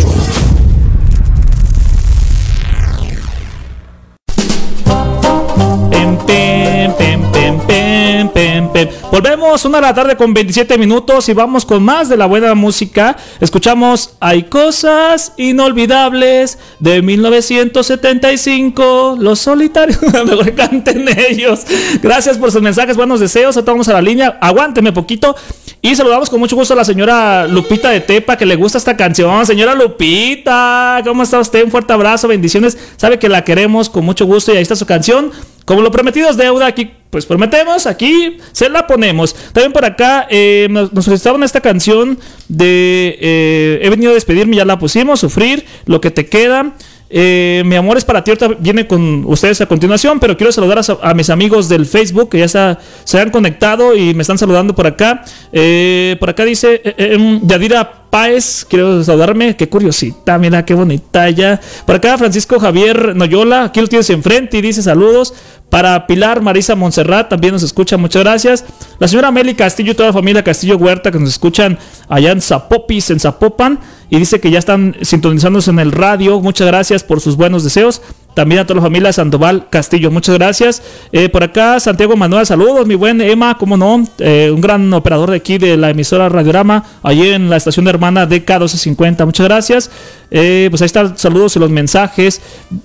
Pem. 9.22 9.49
Una 9.50 9.78
de 9.78 9.82
la 9.82 9.92
tarde 9.92 10.16
con 10.16 10.32
27 10.32 10.78
minutos 10.78 11.28
y 11.28 11.32
vamos 11.32 11.66
con 11.66 11.82
más 11.82 12.08
de 12.08 12.16
la 12.16 12.26
buena 12.26 12.54
música. 12.54 13.16
Escuchamos 13.40 14.14
Hay 14.20 14.44
cosas 14.44 15.32
inolvidables 15.36 16.56
de 16.78 17.02
1975. 17.02 19.16
Los 19.18 19.40
solitarios. 19.40 20.00
Mejor 20.24 20.54
canten 20.54 21.08
ellos. 21.18 21.62
Gracias 22.00 22.38
por 22.38 22.52
sus 22.52 22.62
mensajes, 22.62 22.96
buenos 22.96 23.18
deseos. 23.18 23.56
Ahora 23.56 23.72
vamos 23.72 23.88
a 23.88 23.94
la 23.94 24.00
línea. 24.00 24.38
Aguánteme 24.40 24.92
poquito. 24.92 25.34
Y 25.82 25.96
saludamos 25.96 26.30
con 26.30 26.38
mucho 26.38 26.54
gusto 26.54 26.74
a 26.74 26.76
la 26.76 26.84
señora 26.84 27.48
Lupita 27.48 27.90
de 27.90 28.00
Tepa, 28.00 28.36
que 28.36 28.46
le 28.46 28.54
gusta 28.54 28.78
esta 28.78 28.96
canción. 28.96 29.44
Señora 29.46 29.74
Lupita, 29.74 31.02
¿cómo 31.04 31.24
está 31.24 31.40
usted? 31.40 31.64
Un 31.64 31.72
fuerte 31.72 31.92
abrazo, 31.92 32.28
bendiciones. 32.28 32.78
Sabe 32.96 33.18
que 33.18 33.28
la 33.28 33.42
queremos 33.42 33.90
con 33.90 34.04
mucho 34.04 34.26
gusto 34.26 34.52
y 34.52 34.58
ahí 34.58 34.62
está 34.62 34.76
su 34.76 34.86
canción. 34.86 35.32
Como 35.64 35.82
lo 35.82 35.90
prometido 35.90 36.28
es 36.28 36.36
deuda, 36.36 36.66
aquí 36.66 36.92
pues 37.10 37.26
prometemos, 37.26 37.86
aquí 37.86 38.38
se 38.52 38.68
la 38.68 38.86
ponemos. 38.86 39.34
También 39.52 39.72
por 39.72 39.84
acá 39.84 40.26
eh, 40.30 40.68
nos, 40.70 40.92
nos 40.92 41.04
solicitaron 41.04 41.42
esta 41.42 41.60
canción 41.60 42.18
de 42.48 43.18
eh, 43.20 43.80
He 43.82 43.90
venido 43.90 44.12
a 44.12 44.14
despedirme, 44.14 44.56
ya 44.56 44.64
la 44.64 44.78
pusimos, 44.78 45.20
Sufrir, 45.20 45.64
Lo 45.86 46.00
que 46.00 46.10
te 46.10 46.26
queda. 46.26 46.74
Eh, 47.12 47.64
mi 47.66 47.74
amor 47.74 47.98
es 47.98 48.04
para 48.04 48.22
ti, 48.22 48.30
ahorita 48.30 48.48
viene 48.60 48.86
con 48.86 49.24
ustedes 49.26 49.60
a 49.60 49.66
continuación, 49.66 50.20
pero 50.20 50.36
quiero 50.36 50.52
saludar 50.52 50.80
a, 51.02 51.14
mis 51.14 51.28
amigos 51.28 51.68
del 51.68 51.84
Facebook 51.84 52.30
que 52.30 52.38
ya 52.38 52.44
está, 52.44 52.78
se 53.02 53.20
han 53.20 53.30
conectado 53.30 53.96
y 53.96 54.14
me 54.14 54.22
están 54.22 54.38
saludando 54.38 54.76
por 54.76 54.86
acá. 54.86 55.24
Por 55.50 56.30
acá 56.30 56.44
dice 56.44 56.80
eh, 56.84 56.94
eh, 56.96 57.40
Yadira 57.42 58.06
Páez, 58.10 58.64
quiero 58.64 59.02
saludarme, 59.02 59.56
qué 59.56 59.68
curiosita, 59.68 60.38
mira 60.38 60.64
qué 60.64 60.74
bonita 60.74 61.26
ella. 61.26 61.60
Por 61.84 61.96
acá 61.96 62.16
Francisco 62.16 62.60
Javier 62.60 63.16
Noyola, 63.16 63.64
aquí 63.64 63.80
lo 63.80 63.88
tienes 63.88 64.08
enfrente 64.10 64.58
y 64.58 64.62
dice 64.62 64.80
saludos. 64.80 65.34
Para 65.70 66.06
Pilar 66.08 66.42
Marisa 66.42 66.74
Montserrat 66.74 67.28
también 67.28 67.54
nos 67.54 67.62
escucha, 67.62 67.96
muchas 67.96 68.24
gracias. 68.24 68.64
La 68.98 69.06
señora 69.06 69.30
Meli 69.30 69.54
Castillo 69.54 69.92
y 69.92 69.94
toda 69.94 70.08
la 70.08 70.12
familia 70.12 70.42
Castillo 70.42 70.76
Huerta 70.76 71.12
que 71.12 71.18
nos 71.20 71.30
escuchan 71.30 71.78
allá 72.08 72.32
en 72.32 72.40
Zapopis, 72.40 73.10
en 73.10 73.20
Zapopan. 73.20 73.78
Y 74.10 74.18
dice 74.18 74.40
que 74.40 74.50
ya 74.50 74.58
están 74.58 74.96
sintonizándose 75.02 75.70
en 75.70 75.78
el 75.78 75.92
radio. 75.92 76.40
Muchas 76.40 76.66
gracias 76.66 77.04
por 77.04 77.20
sus 77.20 77.36
buenos 77.36 77.62
deseos. 77.62 78.02
También 78.34 78.60
a 78.60 78.64
toda 78.64 78.76
la 78.76 78.82
familia 78.82 79.12
Sandoval 79.12 79.68
Castillo, 79.70 80.10
muchas 80.10 80.36
gracias. 80.36 80.82
Eh, 81.12 81.28
por 81.28 81.42
acá, 81.42 81.80
Santiago 81.80 82.16
Manuel, 82.16 82.46
saludos, 82.46 82.86
mi 82.86 82.94
buen 82.94 83.20
Emma, 83.20 83.56
cómo 83.58 83.76
no, 83.76 84.04
eh, 84.18 84.50
un 84.54 84.60
gran 84.60 84.92
operador 84.92 85.30
de 85.30 85.36
aquí 85.36 85.58
de 85.58 85.76
la 85.76 85.90
emisora 85.90 86.28
Radiorama, 86.28 86.84
allí 87.02 87.28
en 87.28 87.50
la 87.50 87.56
estación 87.56 87.84
de 87.84 87.90
hermana 87.90 88.28
DK1250, 88.28 89.24
muchas 89.26 89.46
gracias. 89.46 89.90
Eh, 90.30 90.68
pues 90.70 90.80
ahí 90.80 90.86
están 90.86 91.18
saludos 91.18 91.56
y 91.56 91.58
los 91.58 91.70
mensajes. 91.70 92.40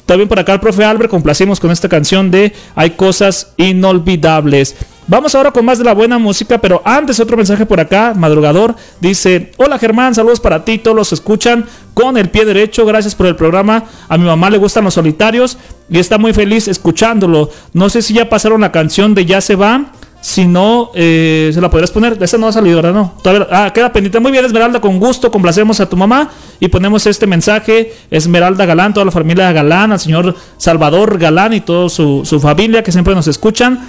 También 0.05 0.27
por 0.27 0.39
acá 0.39 0.53
el 0.53 0.59
profe 0.59 0.83
Albert, 0.83 1.11
complacimos 1.11 1.59
con 1.59 1.69
esta 1.69 1.87
canción 1.89 2.31
de 2.31 2.53
Hay 2.75 2.91
cosas 2.91 3.53
inolvidables. 3.57 4.75
Vamos 5.07 5.35
ahora 5.35 5.51
con 5.51 5.63
más 5.63 5.77
de 5.77 5.83
la 5.83 5.93
buena 5.93 6.17
música, 6.17 6.57
pero 6.57 6.81
antes 6.83 7.19
otro 7.19 7.37
mensaje 7.37 7.67
por 7.67 7.79
acá, 7.79 8.15
madrugador, 8.15 8.75
dice, 8.99 9.51
hola 9.57 9.77
Germán, 9.77 10.15
saludos 10.15 10.39
para 10.39 10.65
ti, 10.65 10.79
todos 10.79 10.97
los 10.97 11.13
escuchan 11.13 11.65
con 11.93 12.17
el 12.17 12.31
pie 12.31 12.43
derecho, 12.43 12.87
gracias 12.87 13.13
por 13.13 13.27
el 13.27 13.35
programa, 13.35 13.83
a 14.09 14.17
mi 14.17 14.25
mamá 14.25 14.49
le 14.49 14.57
gustan 14.57 14.83
los 14.83 14.95
solitarios 14.95 15.59
y 15.91 15.99
está 15.99 16.17
muy 16.17 16.33
feliz 16.33 16.67
escuchándolo, 16.67 17.51
no 17.73 17.89
sé 17.89 18.01
si 18.01 18.15
ya 18.15 18.29
pasaron 18.29 18.61
la 18.61 18.71
canción 18.71 19.13
de 19.13 19.27
Ya 19.27 19.41
se 19.41 19.55
va, 19.55 19.91
si 20.21 20.47
no, 20.47 20.89
eh, 20.95 21.51
se 21.53 21.61
la 21.61 21.69
podrías 21.69 21.91
poner, 21.91 22.17
esa 22.19 22.39
no 22.39 22.47
ha 22.47 22.51
salido, 22.51 22.77
¿verdad? 22.77 22.95
No, 22.95 23.13
todavía, 23.21 23.47
ah, 23.51 23.71
queda 23.71 23.93
pendiente, 23.93 24.19
muy 24.19 24.31
bien 24.31 24.43
Esmeralda, 24.43 24.81
con 24.81 24.99
gusto, 24.99 25.29
complacemos 25.29 25.79
a 25.81 25.87
tu 25.87 25.95
mamá 25.95 26.31
y 26.59 26.67
ponemos 26.67 27.05
este 27.05 27.27
mensaje, 27.27 27.93
Esmeralda 28.09 28.65
Galán, 28.65 28.91
toda 28.91 29.05
la 29.05 29.11
familia 29.11 29.51
Galán, 29.51 29.91
al 29.91 29.99
señor 29.99 30.35
Salvador 30.57 31.19
Galán 31.19 31.53
y 31.53 31.61
toda 31.61 31.89
su 31.89 32.39
familia 32.41 32.81
que 32.81 32.91
siempre 32.91 33.13
nos 33.13 33.27
escuchan. 33.27 33.87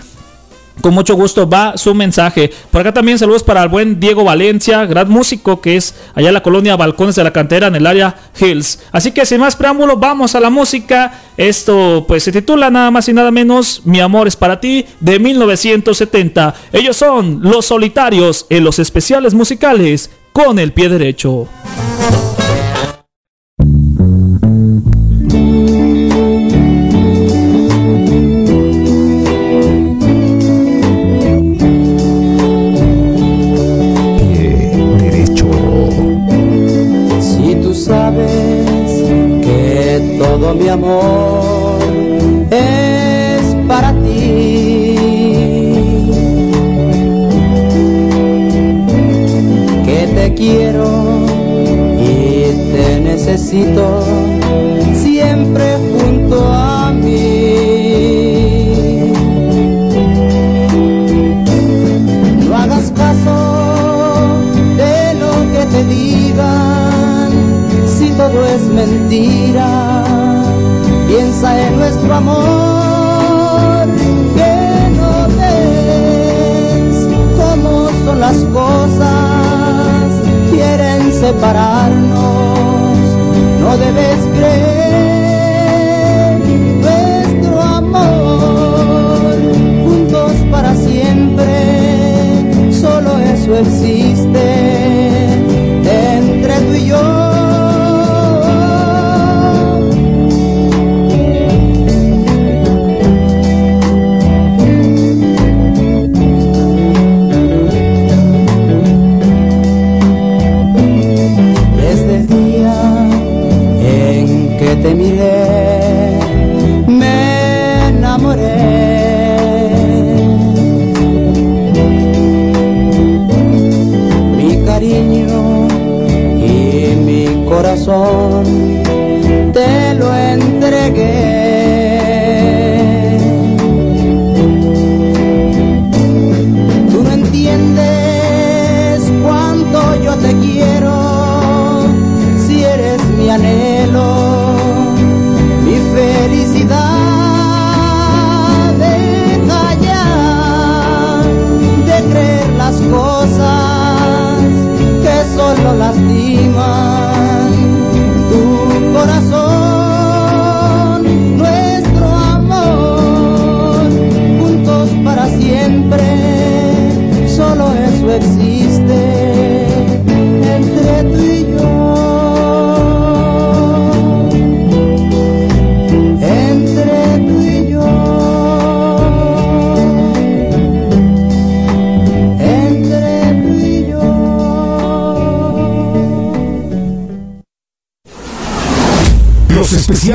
Con 0.81 0.95
mucho 0.95 1.15
gusto 1.15 1.49
va 1.49 1.77
su 1.77 1.95
mensaje. 1.95 2.51
Por 2.71 2.81
acá 2.81 2.93
también 2.93 3.19
saludos 3.19 3.43
para 3.43 3.63
el 3.63 3.69
buen 3.69 3.99
Diego 3.99 4.25
Valencia, 4.25 4.85
gran 4.85 5.09
músico 5.09 5.61
que 5.61 5.77
es 5.77 5.95
allá 6.15 6.29
en 6.29 6.35
la 6.35 6.43
colonia 6.43 6.77
Balcones 6.77 7.15
de 7.17 7.25
la 7.25 7.33
Cantera 7.33 7.69
en 7.69 7.77
el 7.77 7.87
área 7.87 8.15
Hills. 8.39 8.81
Así 8.93 9.13
que 9.13 9.25
sin 9.25 9.41
más 9.41 9.57
preámbulo, 9.57 9.97
vamos 9.97 10.35
a 10.35 10.41
la 10.41 10.51
música. 10.51 11.21
Esto 11.37 12.05
pues 12.07 12.23
se 12.23 12.33
titula 12.33 12.71
nada 12.71 12.91
más 12.91 13.09
y 13.09 13.13
nada 13.13 13.31
menos 13.31 13.83
Mi 13.85 14.01
amor 14.01 14.27
es 14.27 14.37
para 14.37 14.61
ti 14.61 14.87
de 15.01 15.19
1970. 15.19 16.55
Ellos 16.73 16.97
son 16.97 17.41
Los 17.43 17.67
Solitarios 17.67 18.47
en 18.51 18.65
los 18.65 18.79
especiales 18.79 19.35
musicales 19.35 20.11
con 20.33 20.59
el 20.59 20.73
pie 20.73 20.89
derecho. 20.89 21.49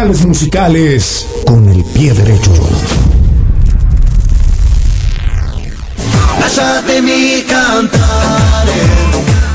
Especiales 0.02 0.26
musicales 0.26 1.28
con 1.46 1.70
el 1.70 1.84
pie 1.84 2.14
derecho. 2.14 2.52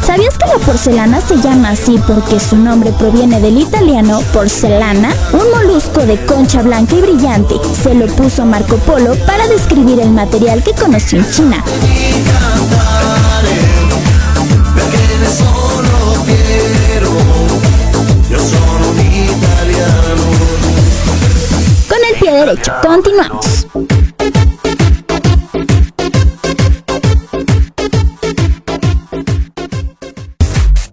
¿Sabías 0.06 0.38
que 0.38 0.46
la 0.46 0.58
porcelana 0.64 1.20
se 1.20 1.36
llama 1.38 1.70
así 1.70 1.98
porque 2.06 2.38
su 2.38 2.56
nombre 2.56 2.92
proviene 2.92 3.40
del 3.40 3.58
italiano 3.58 4.20
porcelana? 4.32 5.12
Un 5.32 5.50
molusco 5.50 6.06
de 6.06 6.24
concha 6.26 6.62
blanca 6.62 6.94
y 6.94 7.00
brillante. 7.00 7.56
Se 7.82 7.94
lo 7.94 8.06
puso 8.06 8.44
Marco 8.44 8.76
Polo 8.76 9.16
para 9.26 9.48
describir 9.48 9.98
el 10.00 10.10
material 10.10 10.62
que 10.62 10.72
conoció 10.74 11.18
en 11.18 11.30
China. 11.32 11.64
Continuamos. 22.82 23.66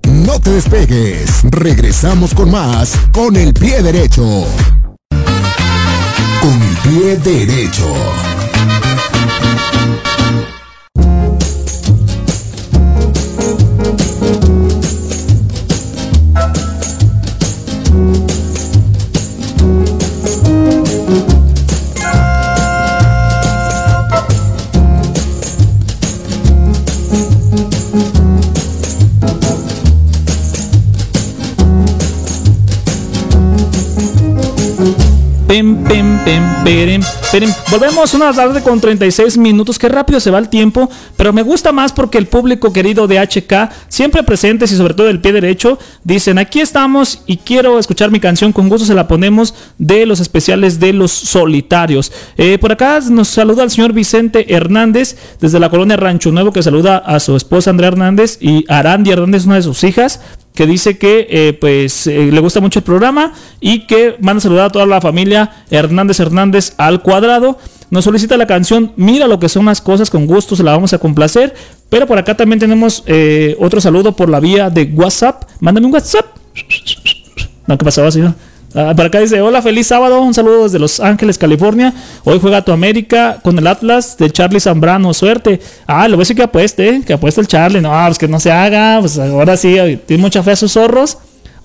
No 0.04 0.39
te 0.39 0.50
despegues. 0.52 1.44
Regresamos 1.44 2.34
con 2.34 2.50
más 2.50 2.94
con 3.12 3.36
el 3.36 3.54
pie 3.54 3.84
derecho. 3.84 4.46
Con 6.42 6.62
el 6.62 6.78
pie 6.78 7.18
derecho. 7.18 7.94
Volvemos 37.70 38.14
una 38.14 38.32
tarde 38.32 38.62
con 38.62 38.80
36 38.80 39.38
minutos. 39.38 39.78
Qué 39.80 39.90
rápido 39.90 40.20
se 40.20 40.32
va 40.32 40.40
el 40.40 40.50
tiempo. 40.50 40.90
Pero 41.18 41.34
me 41.34 41.42
gusta 41.42 41.72
más 41.72 41.92
porque 41.92 42.18
el 42.18 42.28
público 42.28 42.72
querido 42.72 43.08
de 43.08 43.20
HK, 43.20 43.72
siempre 43.88 44.24
presentes 44.24 44.72
y 44.72 44.78
sobre 44.78 44.94
todo 44.94 45.10
el 45.10 45.20
pie 45.20 45.34
derecho, 45.34 45.80
dicen: 46.04 46.38
Aquí 46.38 46.62
estamos 46.62 47.24
y 47.26 47.38
quiero 47.38 47.80
escuchar 47.80 48.12
mi 48.12 48.20
canción. 48.20 48.54
Con 48.54 48.70
gusto 48.70 48.86
se 48.86 48.94
la 48.94 49.08
ponemos 49.08 49.54
de 49.78 50.06
los 50.06 50.20
especiales 50.20 50.80
de 50.80 50.94
los 50.94 51.12
solitarios. 51.12 52.12
Eh, 52.38 52.58
por 52.60 52.72
acá 52.72 53.00
nos 53.10 53.30
saluda 53.30 53.64
el 53.64 53.72
señor 53.72 53.92
Vicente 53.94 54.54
Hernández 54.54 55.18
desde 55.42 55.60
la 55.60 55.70
colonia 55.70 55.98
Rancho 55.98 56.32
Nuevo, 56.32 56.54
que 56.54 56.64
saluda 56.64 56.98
a 56.98 57.20
su 57.20 57.36
esposa 57.36 57.72
Andrea 57.72 57.90
Hernández 57.90 58.38
y 58.40 58.64
Arandi 58.70 59.12
Hernández, 59.12 59.46
una 59.46 59.56
de 59.56 59.64
sus 59.64 59.84
hijas 59.84 60.22
que 60.54 60.68
dice 60.68 60.98
que 60.98 61.28
eh, 61.30 61.54
pues 61.54 62.08
eh, 62.08 62.30
le 62.32 62.39
gusta 62.39 62.62
mucho 62.62 62.80
el 62.80 62.84
programa 62.84 63.34
y 63.60 63.88
que 63.88 64.16
manda 64.20 64.38
a 64.38 64.42
saludar 64.42 64.66
a 64.66 64.70
toda 64.70 64.86
la 64.86 65.02
familia 65.02 65.52
Hernández 65.70 66.20
Hernández 66.20 66.74
al 66.78 67.02
cuadrado. 67.02 67.58
Nos 67.89 68.06
solicita 68.06 68.38
la 68.38 68.48
canción 68.48 68.92
Mira 68.96 69.28
lo 69.28 69.39
que 69.39 69.50
son 69.50 69.66
las 69.66 69.82
cosas, 69.82 70.10
con 70.10 70.26
gusto 70.26 70.56
se 70.56 70.63
la 70.63 70.72
vamos 70.72 70.94
a 70.94 71.00
complacer. 71.00 71.54
Pero 71.89 72.08
por 72.08 72.18
acá 72.18 72.36
también 72.36 72.60
tenemos 72.60 73.04
eh, 73.06 73.56
otro 73.60 73.82
saludo 73.82 74.16
por 74.16 74.30
la 74.30 74.39
vía 74.39 74.70
de 74.70 74.86
WhatsApp. 74.94 75.44
Mándame 75.60 75.88
un 75.88 75.94
WhatsApp. 75.94 76.26
No, 77.68 77.78
¿qué 77.78 77.86
pasaba, 77.86 78.12
señor? 78.12 78.34
Ah, 78.76 78.94
por 78.96 79.06
acá 79.06 79.20
dice, 79.20 79.40
hola, 79.40 79.62
feliz 79.62 79.86
sábado, 79.86 80.22
un 80.22 80.34
saludo 80.34 80.64
desde 80.64 80.80
Los 80.80 81.00
Ángeles, 81.00 81.38
California. 81.38 81.94
Hoy 82.24 82.40
juega 82.42 82.64
tu 82.64 82.72
América 82.72 83.40
con 83.44 83.58
el 83.60 83.68
Atlas 83.68 84.18
de 84.18 84.32
Charlie 84.32 84.60
Zambrano, 84.60 85.14
suerte. 85.14 85.60
Ah, 85.86 86.08
le 86.08 86.16
voy 86.16 86.22
a 86.22 86.24
decir 86.24 86.36
que 86.36 86.44
apueste, 86.44 86.90
¿eh? 86.90 87.02
que 87.06 87.14
apueste 87.14 87.40
el 87.42 87.48
Charlie. 87.48 87.82
No, 87.82 87.92
pues 88.08 88.18
que 88.18 88.28
no 88.28 88.40
se 88.40 88.52
haga, 88.52 89.00
pues 89.00 89.20
ahora 89.20 89.58
sí, 89.58 89.76
tiene 90.08 90.22
mucha 90.22 90.42
fe 90.42 90.52
a 90.52 90.56
sus 90.56 90.72
zorros. 90.72 91.20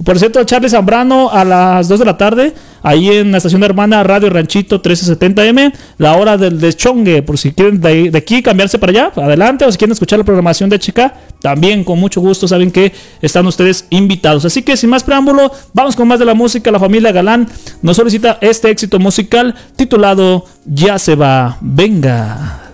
Por 0.04 0.18
cierto, 0.18 0.44
Charlie 0.44 0.68
Zambrano 0.68 1.30
a 1.30 1.44
las 1.44 1.88
2 1.88 1.98
de 1.98 2.04
la 2.04 2.16
tarde 2.16 2.54
ahí 2.82 3.10
en 3.10 3.32
la 3.32 3.38
estación 3.38 3.62
hermana 3.62 4.02
Radio 4.02 4.30
Ranchito 4.30 4.82
1370M, 4.82 5.72
la 5.98 6.16
hora 6.16 6.36
del 6.36 6.60
deschongue, 6.60 7.22
por 7.22 7.38
si 7.38 7.52
quieren 7.52 7.80
de, 7.80 8.10
de 8.10 8.18
aquí 8.18 8.42
cambiarse 8.42 8.78
para 8.78 8.90
allá, 8.90 9.12
adelante, 9.16 9.64
o 9.64 9.72
si 9.72 9.78
quieren 9.78 9.92
escuchar 9.92 10.18
la 10.18 10.24
programación 10.24 10.70
de 10.70 10.78
Chica, 10.78 11.14
también 11.40 11.84
con 11.84 11.98
mucho 11.98 12.20
gusto 12.20 12.48
saben 12.48 12.70
que 12.70 12.92
están 13.22 13.46
ustedes 13.46 13.86
invitados. 13.90 14.44
Así 14.44 14.62
que 14.62 14.76
sin 14.76 14.90
más 14.90 15.04
preámbulo, 15.04 15.52
vamos 15.72 15.96
con 15.96 16.08
más 16.08 16.18
de 16.18 16.24
la 16.24 16.34
música. 16.34 16.70
La 16.70 16.80
familia 16.80 17.12
Galán 17.12 17.48
nos 17.82 17.96
solicita 17.96 18.38
este 18.40 18.70
éxito 18.70 18.98
musical 18.98 19.54
titulado 19.76 20.44
Ya 20.64 20.98
se 20.98 21.14
va, 21.14 21.58
venga. 21.60 22.64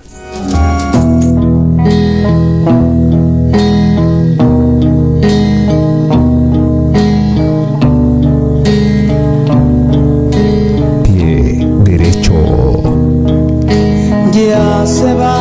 Se 14.87 15.14
va 15.14 15.40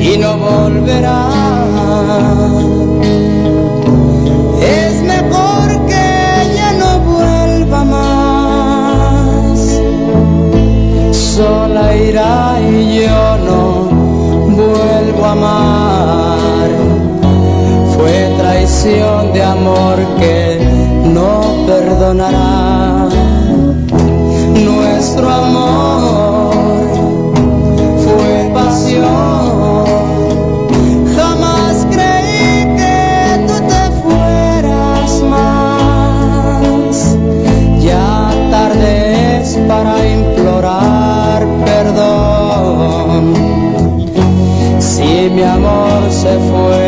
y 0.00 0.16
no 0.18 0.38
volverá. 0.38 1.28
Es 4.60 5.02
mejor 5.02 5.86
que 5.86 6.02
ella 6.42 6.72
no 6.78 7.00
vuelva 7.00 7.84
más. 7.84 9.58
Sola 11.12 11.94
irá 11.94 12.58
y 12.60 13.00
yo 13.00 13.38
no 13.46 13.94
vuelvo 14.56 15.24
a 15.24 15.32
amar. 15.32 16.68
Fue 17.94 18.34
traición 18.38 19.32
de 19.32 19.42
amor 19.42 20.03
implorar 40.02 41.46
perdón. 41.64 43.34
Si 44.78 45.30
mi 45.30 45.42
amor 45.42 46.10
se 46.10 46.38
fue 46.50 46.83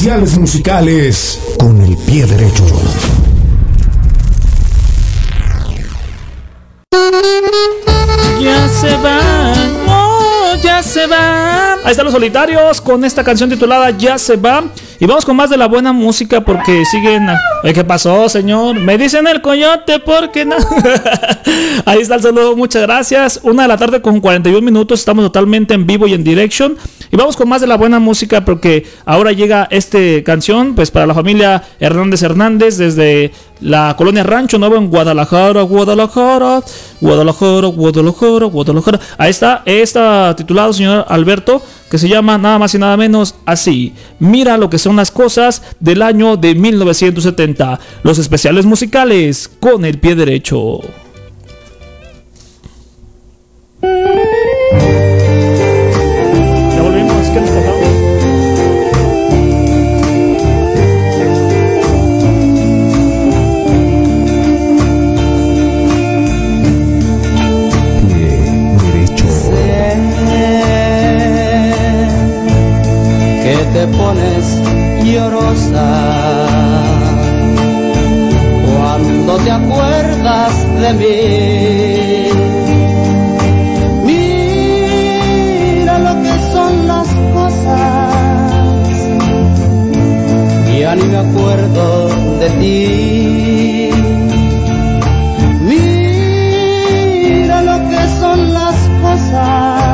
especiales 0.00 0.38
musicales 0.38 1.38
con 1.58 1.78
el 1.82 1.94
pie 1.94 2.24
derecho. 2.24 2.64
Ya 8.40 8.66
se 8.66 8.96
va, 8.96 9.52
oh, 9.88 10.56
ya 10.62 10.82
se 10.82 11.06
va. 11.06 11.74
Ahí 11.84 11.90
están 11.90 12.06
los 12.06 12.14
solitarios 12.14 12.80
con 12.80 13.04
esta 13.04 13.22
canción 13.22 13.50
titulada 13.50 13.90
Ya 13.90 14.16
se 14.16 14.36
va. 14.36 14.64
Y 14.98 15.04
vamos 15.04 15.26
con 15.26 15.36
más 15.36 15.50
de 15.50 15.58
la 15.58 15.66
buena 15.66 15.92
música 15.92 16.40
porque 16.40 16.82
siguen. 16.86 17.28
¿Qué 17.62 17.84
pasó, 17.84 18.28
señor? 18.28 18.80
Me 18.80 18.96
dicen 18.96 19.26
el 19.26 19.42
coyote 19.42 19.98
porque 20.00 20.44
no. 20.44 20.56
Ahí 21.84 22.00
está 22.00 22.16
el 22.16 22.22
saludo, 22.22 22.56
muchas 22.56 22.82
gracias. 22.82 23.40
Una 23.42 23.62
de 23.62 23.68
la 23.68 23.76
tarde 23.76 24.00
con 24.00 24.20
41 24.20 24.60
minutos. 24.62 25.00
Estamos 25.00 25.24
totalmente 25.26 25.74
en 25.74 25.86
vivo 25.86 26.06
y 26.06 26.14
en 26.14 26.24
direction. 26.24 26.76
Y 27.12 27.16
vamos 27.16 27.36
con 27.36 27.48
más 27.48 27.60
de 27.60 27.66
la 27.66 27.76
buena 27.76 27.98
música 27.98 28.44
porque 28.44 28.86
ahora 29.04 29.32
llega 29.32 29.68
esta 29.70 29.98
canción, 30.24 30.74
pues 30.74 30.90
para 30.90 31.06
la 31.06 31.14
familia 31.14 31.62
Hernández 31.80 32.22
Hernández 32.22 32.76
desde 32.76 33.32
la 33.60 33.94
colonia 33.96 34.22
Rancho 34.22 34.58
Nuevo 34.58 34.76
en 34.76 34.88
Guadalajara, 34.88 35.62
Guadalajara, 35.62 36.62
Guadalajara, 37.00 37.66
Guadalajara, 37.66 38.46
Guadalajara. 38.46 39.00
Ahí 39.18 39.30
está, 39.30 39.62
está 39.66 40.34
titulado, 40.36 40.72
señor 40.72 41.04
Alberto, 41.08 41.62
que 41.90 41.98
se 41.98 42.08
llama 42.08 42.38
nada 42.38 42.58
más 42.58 42.74
y 42.74 42.78
nada 42.78 42.96
menos 42.96 43.34
así. 43.44 43.92
Mira 44.18 44.56
lo 44.56 44.70
que 44.70 44.78
son 44.78 44.96
las 44.96 45.10
cosas 45.10 45.62
del 45.80 46.02
año 46.02 46.36
de 46.36 46.54
1970. 46.54 47.49
Los 48.02 48.18
especiales 48.18 48.66
musicales 48.66 49.50
con 49.60 49.84
el 49.84 49.98
pie 49.98 50.14
derecho. 50.14 50.80
Ya 53.82 53.88
volvimos, 56.82 57.28
te 79.44 79.50
acuerdas 79.50 80.52
de 80.82 80.92
mí. 81.00 81.16
Mira 84.06 85.94
lo 85.98 86.12
que 86.22 86.34
son 86.52 86.72
las 86.86 87.08
cosas, 87.34 88.12
ya 90.78 90.94
ni 90.96 91.04
me 91.04 91.18
acuerdo 91.18 91.84
de 92.40 92.48
ti. 92.60 93.90
Mira 95.70 97.56
lo 97.62 97.76
que 97.90 98.02
son 98.20 98.38
las 98.54 98.76
cosas 99.02 99.90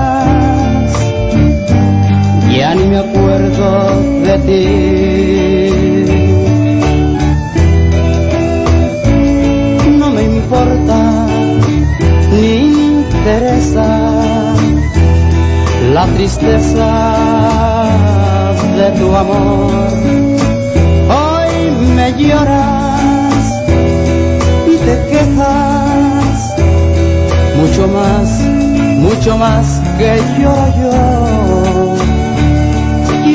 ya 2.57 2.75
ni 2.75 2.85
me 2.85 2.99
acuerdo 2.99 4.03
de 4.27 4.39
ti. 4.47 5.16
La 15.97 16.07
tristeza 16.09 16.91
de 18.79 18.87
tu 18.99 19.07
amor. 19.17 19.73
Hoy 21.19 21.51
me 21.97 22.07
lloras 22.21 23.41
y 24.73 24.75
te 24.87 24.95
quejas 25.11 26.37
mucho 27.61 27.83
más, 27.99 28.29
mucho 29.07 29.39
más 29.39 29.65
que 29.99 30.11
lloro 30.39 30.57
yo. 30.81 30.95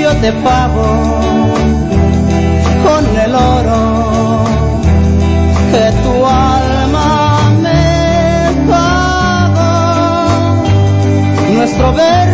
Yo 0.03 0.12
te 0.24 0.32
pago 0.47 0.89
con 2.86 3.03
el 3.26 3.34
oro 3.57 3.82
que 5.72 5.86
tu 6.03 6.14
alma 6.26 7.09
me 7.66 7.84
pagó. 8.70 9.74
Nuestro 11.55 11.88
verso 11.93 12.30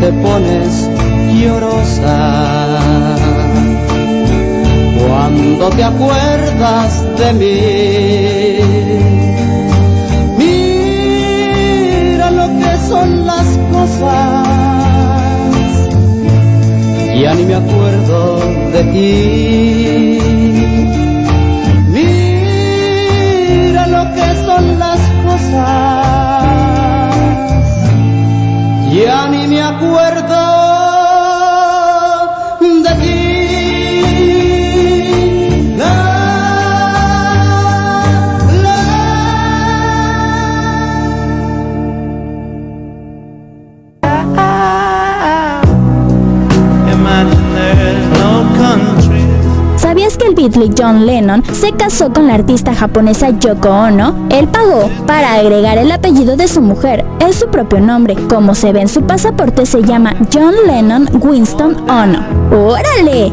te 0.00 0.12
pones 0.12 0.88
llorosa 1.40 2.76
cuando 5.00 5.68
te 5.70 5.84
acuerdas 5.84 7.06
de 7.18 7.32
mí. 7.32 8.77
Son 12.88 13.26
las 13.26 13.46
cosas, 13.72 14.46
ya 17.20 17.34
ni 17.34 17.44
me 17.44 17.54
acuerdo 17.54 18.38
de 18.74 18.82
ti. 18.92 20.18
Mira 21.94 23.82
lo 23.96 24.02
que 24.14 24.26
son 24.46 24.64
las 24.78 25.00
cosas, 25.26 25.87
Beatle 50.38 50.70
John 50.78 51.04
Lennon 51.04 51.42
se 51.52 51.72
casó 51.72 52.12
con 52.12 52.28
la 52.28 52.34
artista 52.34 52.72
japonesa 52.72 53.30
Yoko 53.30 53.70
Ono? 53.70 54.14
Él 54.30 54.46
pagó 54.46 54.88
para 55.04 55.34
agregar 55.34 55.78
el 55.78 55.90
apellido 55.90 56.36
de 56.36 56.46
su 56.46 56.62
mujer, 56.62 57.04
es 57.18 57.34
su 57.40 57.48
propio 57.48 57.80
nombre. 57.80 58.14
Como 58.28 58.54
se 58.54 58.72
ve 58.72 58.82
en 58.82 58.88
su 58.88 59.02
pasaporte, 59.02 59.66
se 59.66 59.82
llama 59.82 60.14
John 60.32 60.54
Lennon 60.64 61.08
Winston 61.20 61.76
Ono. 61.90 62.22
¡Órale! 62.52 63.32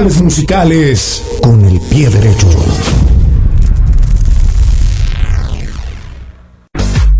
Musicales 0.00 1.22
con 1.42 1.62
el 1.66 1.78
pie 1.78 2.08
derecho. 2.08 2.48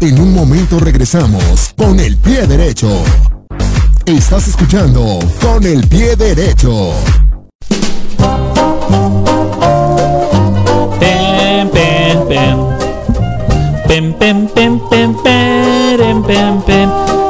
En 0.00 0.18
un 0.18 0.32
momento 0.32 0.80
regresamos 0.80 1.74
con 1.76 2.00
el 2.00 2.16
pie 2.16 2.46
derecho. 2.46 3.04
Estás 4.06 4.48
escuchando 4.48 5.18
con 5.42 5.64
el 5.64 5.86
pie 5.86 6.16
derecho. 6.16 6.94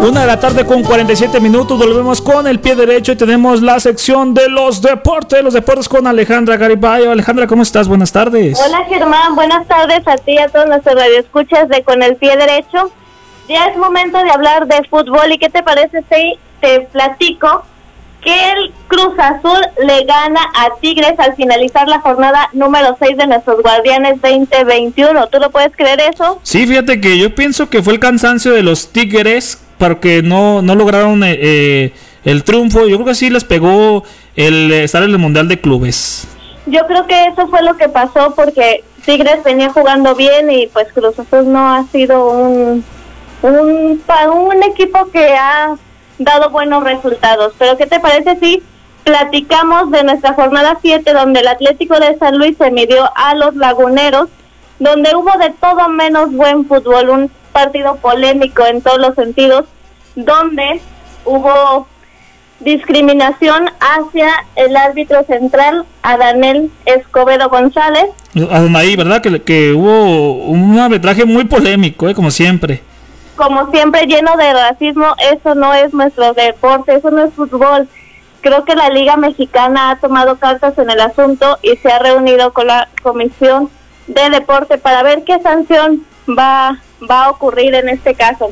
Una 0.02 0.22
de 0.22 0.26
la 0.26 0.40
tarde 0.40 0.66
con 0.66 0.82
47 0.82 1.38
minutos. 1.38 1.78
Volvemos 1.78 2.20
con 2.20 2.48
el 2.48 2.58
pie 2.58 2.74
derecho 2.74 3.12
y 3.12 3.16
tenemos 3.16 3.62
la 3.62 3.78
sección 3.78 4.34
de 4.34 4.48
los 4.48 4.82
deportes. 4.82 5.44
Los 5.44 5.54
deportes 5.54 5.88
con 5.88 6.08
Alejandra 6.08 6.56
Garibay. 6.56 7.06
Alejandra, 7.06 7.46
¿cómo 7.46 7.62
estás? 7.62 7.86
Buenas 7.86 8.10
tardes. 8.10 8.60
Hola 8.66 8.84
Germán, 8.88 9.36
buenas 9.36 9.64
tardes 9.68 10.02
a 10.08 10.16
ti 10.16 10.32
y 10.32 10.38
a 10.38 10.48
todos 10.48 10.66
nuestros 10.66 10.96
radioescuchas 10.96 11.68
de 11.68 11.84
Con 11.84 12.02
el 12.02 12.16
Pie 12.16 12.36
Derecho. 12.36 12.90
Ya 13.48 13.66
es 13.66 13.76
momento 13.76 14.18
de 14.18 14.28
hablar 14.28 14.66
de 14.66 14.82
fútbol 14.90 15.30
y 15.30 15.38
qué 15.38 15.48
te 15.50 15.62
parece 15.62 16.02
si 16.10 16.36
te 16.60 16.80
platico 16.92 17.62
que 18.22 18.34
el 18.52 18.72
Cruz 18.88 19.14
Azul 19.18 19.60
le 19.84 20.04
gana 20.04 20.40
a 20.56 20.80
Tigres 20.80 21.14
al 21.18 21.36
finalizar 21.36 21.86
la 21.86 22.00
jornada 22.00 22.48
número 22.52 22.96
6 22.98 23.16
de 23.16 23.26
nuestros 23.28 23.62
Guardianes 23.62 24.20
2021. 24.20 25.28
¿Tú 25.28 25.38
lo 25.38 25.50
puedes 25.50 25.70
creer 25.76 26.00
eso? 26.12 26.40
Sí, 26.42 26.66
fíjate 26.66 27.00
que 27.00 27.18
yo 27.18 27.32
pienso 27.36 27.70
que 27.70 27.82
fue 27.82 27.92
el 27.92 28.00
cansancio 28.00 28.52
de 28.52 28.64
los 28.64 28.88
Tigres 28.88 29.58
porque 29.82 30.22
no, 30.22 30.62
no 30.62 30.76
lograron 30.76 31.24
eh, 31.24 31.36
eh, 31.40 31.92
el 32.24 32.44
triunfo. 32.44 32.86
Yo 32.86 32.98
creo 32.98 33.06
que 33.06 33.14
sí 33.16 33.30
les 33.30 33.42
pegó 33.42 34.04
el 34.36 34.70
eh, 34.70 34.84
estar 34.84 35.02
en 35.02 35.10
el 35.10 35.18
Mundial 35.18 35.48
de 35.48 35.60
Clubes. 35.60 36.28
Yo 36.66 36.86
creo 36.86 37.04
que 37.08 37.26
eso 37.26 37.48
fue 37.48 37.64
lo 37.64 37.76
que 37.76 37.88
pasó 37.88 38.32
porque 38.36 38.84
Tigres 39.04 39.42
venía 39.42 39.70
jugando 39.70 40.14
bien 40.14 40.52
y 40.52 40.68
pues 40.68 40.86
Cruz 40.92 41.18
Azul 41.18 41.52
no 41.52 41.74
ha 41.74 41.84
sido 41.88 42.28
un, 42.30 42.84
un, 43.42 44.02
un 44.36 44.62
equipo 44.62 45.10
que 45.10 45.34
ha 45.34 45.74
dado 46.16 46.50
buenos 46.50 46.84
resultados. 46.84 47.52
Pero 47.58 47.76
¿qué 47.76 47.86
te 47.86 47.98
parece 47.98 48.38
si 48.38 48.62
platicamos 49.02 49.90
de 49.90 50.04
nuestra 50.04 50.34
jornada 50.34 50.78
7 50.80 51.12
donde 51.12 51.40
el 51.40 51.48
Atlético 51.48 51.98
de 51.98 52.16
San 52.18 52.38
Luis 52.38 52.56
se 52.56 52.70
midió 52.70 53.10
a 53.16 53.34
los 53.34 53.56
Laguneros, 53.56 54.28
donde 54.78 55.16
hubo 55.16 55.36
de 55.40 55.50
todo 55.60 55.88
menos 55.88 56.30
buen 56.30 56.66
fútbol, 56.68 57.08
un 57.08 57.30
partido 57.52 57.96
polémico 57.96 58.66
en 58.66 58.80
todos 58.82 58.98
los 58.98 59.14
sentidos, 59.14 59.66
donde 60.16 60.80
hubo 61.24 61.86
discriminación 62.60 63.70
hacia 63.80 64.28
el 64.56 64.76
árbitro 64.76 65.24
central, 65.24 65.84
Adanel 66.02 66.70
Escobedo 66.86 67.48
González, 67.48 68.06
Ahí, 68.74 68.96
¿verdad? 68.96 69.20
Que, 69.20 69.42
que 69.42 69.72
hubo 69.72 70.46
un 70.46 70.78
arbitraje 70.78 71.24
muy 71.26 71.44
polémico, 71.44 72.08
eh, 72.08 72.14
como 72.14 72.30
siempre. 72.30 72.80
como 73.36 73.70
siempre 73.70 74.06
lleno 74.06 74.36
de 74.36 74.52
racismo, 74.54 75.14
eso 75.32 75.54
no 75.54 75.74
es 75.74 75.92
nuestro 75.92 76.32
deporte, 76.32 76.94
eso 76.94 77.10
no 77.10 77.24
es 77.24 77.34
fútbol. 77.34 77.88
Creo 78.40 78.64
que 78.64 78.74
la 78.74 78.88
Liga 78.88 79.16
Mexicana 79.16 79.90
ha 79.90 79.96
tomado 79.96 80.36
cartas 80.36 80.78
en 80.78 80.90
el 80.90 81.00
asunto 81.00 81.58
y 81.62 81.76
se 81.76 81.92
ha 81.92 81.98
reunido 81.98 82.52
con 82.52 82.68
la 82.68 82.88
Comisión 83.02 83.68
de 84.06 84.30
Deporte 84.30 84.78
para 84.78 85.02
ver 85.02 85.24
qué 85.24 85.38
sanción 85.40 86.04
va, 86.28 86.78
va 87.10 87.24
a 87.24 87.30
ocurrir 87.30 87.74
en 87.74 87.88
este 87.88 88.14
caso. 88.14 88.50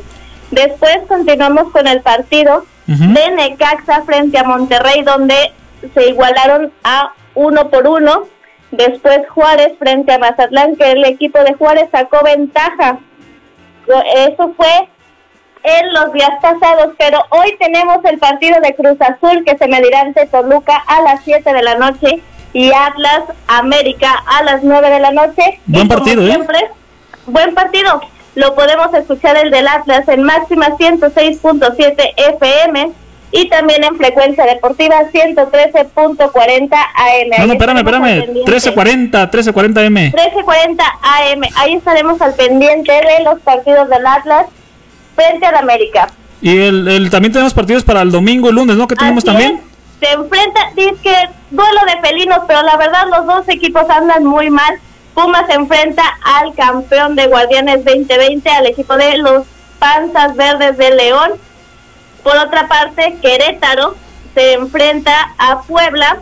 Después 0.51 0.99
continuamos 1.09 1.71
con 1.73 1.87
el 1.87 2.01
partido 2.01 2.65
de 2.87 3.31
Necaxa 3.31 4.03
frente 4.03 4.37
a 4.39 4.45
Monterrey, 4.45 5.03
donde 5.03 5.53
se 5.95 6.09
igualaron 6.09 6.73
a 6.83 7.13
uno 7.35 7.71
por 7.71 7.87
uno. 7.87 8.25
Después 8.73 9.21
Juárez 9.29 9.73
frente 9.79 10.13
a 10.13 10.19
Mazatlán, 10.19 10.77
que 10.77 10.91
el 10.93 11.05
equipo 11.05 11.39
de 11.41 11.55
Juárez 11.55 11.89
sacó 11.93 12.23
ventaja. 12.25 12.99
Eso 14.15 14.53
fue 14.57 14.89
en 15.63 15.93
los 15.93 16.13
días 16.13 16.33
pasados, 16.41 16.95
pero 16.99 17.23
hoy 17.31 17.57
tenemos 17.59 17.99
el 18.05 18.19
partido 18.19 18.61
de 18.61 18.75
Cruz 18.75 18.97
Azul 19.01 19.45
que 19.45 19.57
se 19.59 19.69
medirá 19.69 20.01
ante 20.01 20.27
Toluca 20.27 20.83
a 20.87 21.03
las 21.03 21.23
7 21.25 21.53
de 21.53 21.63
la 21.63 21.77
noche 21.77 22.23
y 22.53 22.73
Atlas 22.73 23.25
América 23.47 24.13
a 24.27 24.43
las 24.43 24.63
9 24.63 24.91
de 24.91 25.01
la 25.01 25.13
noche. 25.13 25.61
Buen 25.67 25.87
Y 25.87 25.89
partido, 25.89 26.23
¿eh? 26.23 26.31
siempre, 26.33 26.59
buen 27.27 27.55
partido. 27.55 28.01
Lo 28.35 28.55
podemos 28.55 28.93
escuchar 28.95 29.37
el 29.37 29.51
del 29.51 29.67
Atlas 29.67 30.07
en 30.09 30.23
máxima 30.23 30.69
106.7 30.79 31.97
FM 32.17 32.91
y 33.33 33.49
también 33.49 33.85
en 33.85 33.97
frecuencia 33.97 34.45
deportiva 34.45 34.97
113.40 35.13 36.73
AM. 36.73 37.31
No, 37.39 37.47
no, 37.47 37.53
espérame, 37.55 37.79
espérame. 37.79 38.03
pendiente. 38.25 38.51
1340, 38.51 39.19
1340 39.19 39.85
M. 39.85 40.13
13.40 40.13 40.81
AM. 41.03 41.43
Ahí 41.57 41.75
estaremos 41.75 42.21
al 42.21 42.35
pendiente 42.35 42.93
de 42.93 43.25
los 43.25 43.41
partidos 43.41 43.89
del 43.89 44.07
Atlas 44.07 44.47
frente 45.15 45.47
al 45.47 45.57
América. 45.57 46.09
Y 46.43 46.57
el, 46.59 46.89
el- 46.89 47.11
también 47.11 47.33
tenemos 47.33 47.53
partidos 47.55 47.85
para 47.85 48.03
el 48.03 48.11
domingo 48.11 48.49
y 48.49 48.53
lunes, 48.53 48.77
¿no? 48.77 48.89
Que 48.89 48.97
tenemos 48.97 49.19
Así 49.25 49.27
también. 49.27 49.61
es, 50.01 50.09
Se 50.09 50.15
enfrenta, 50.15 50.61
dice 50.75 50.95
que 51.03 51.15
duelo 51.51 51.81
de 51.87 52.01
felinos, 52.09 52.39
pero 52.47 52.63
la 52.63 52.77
verdad 52.77 53.07
los 53.11 53.27
dos 53.27 53.49
equipos 53.49 53.89
andan 53.91 54.25
muy 54.25 54.51
mal. 54.51 54.79
Pumas 55.15 55.47
se 55.47 55.55
enfrenta 55.55 56.03
al 56.23 56.55
campeón 56.55 57.17
de 57.17 57.27
Guardianes 57.27 57.85
2020, 57.85 58.49
al 58.51 58.67
equipo 58.67 58.97
de 58.97 59.19
los 59.19 59.45
Panzas 59.79 60.37
Verdes 60.37 60.77
de 60.77 60.95
León. 60.95 61.33
Por 62.23 62.37
otra 62.37 62.69
parte, 62.69 63.17
Querétaro 63.21 63.97
se 64.35 64.55
enfrenta 64.55 65.33
a 65.39 65.63
Puebla 65.63 66.19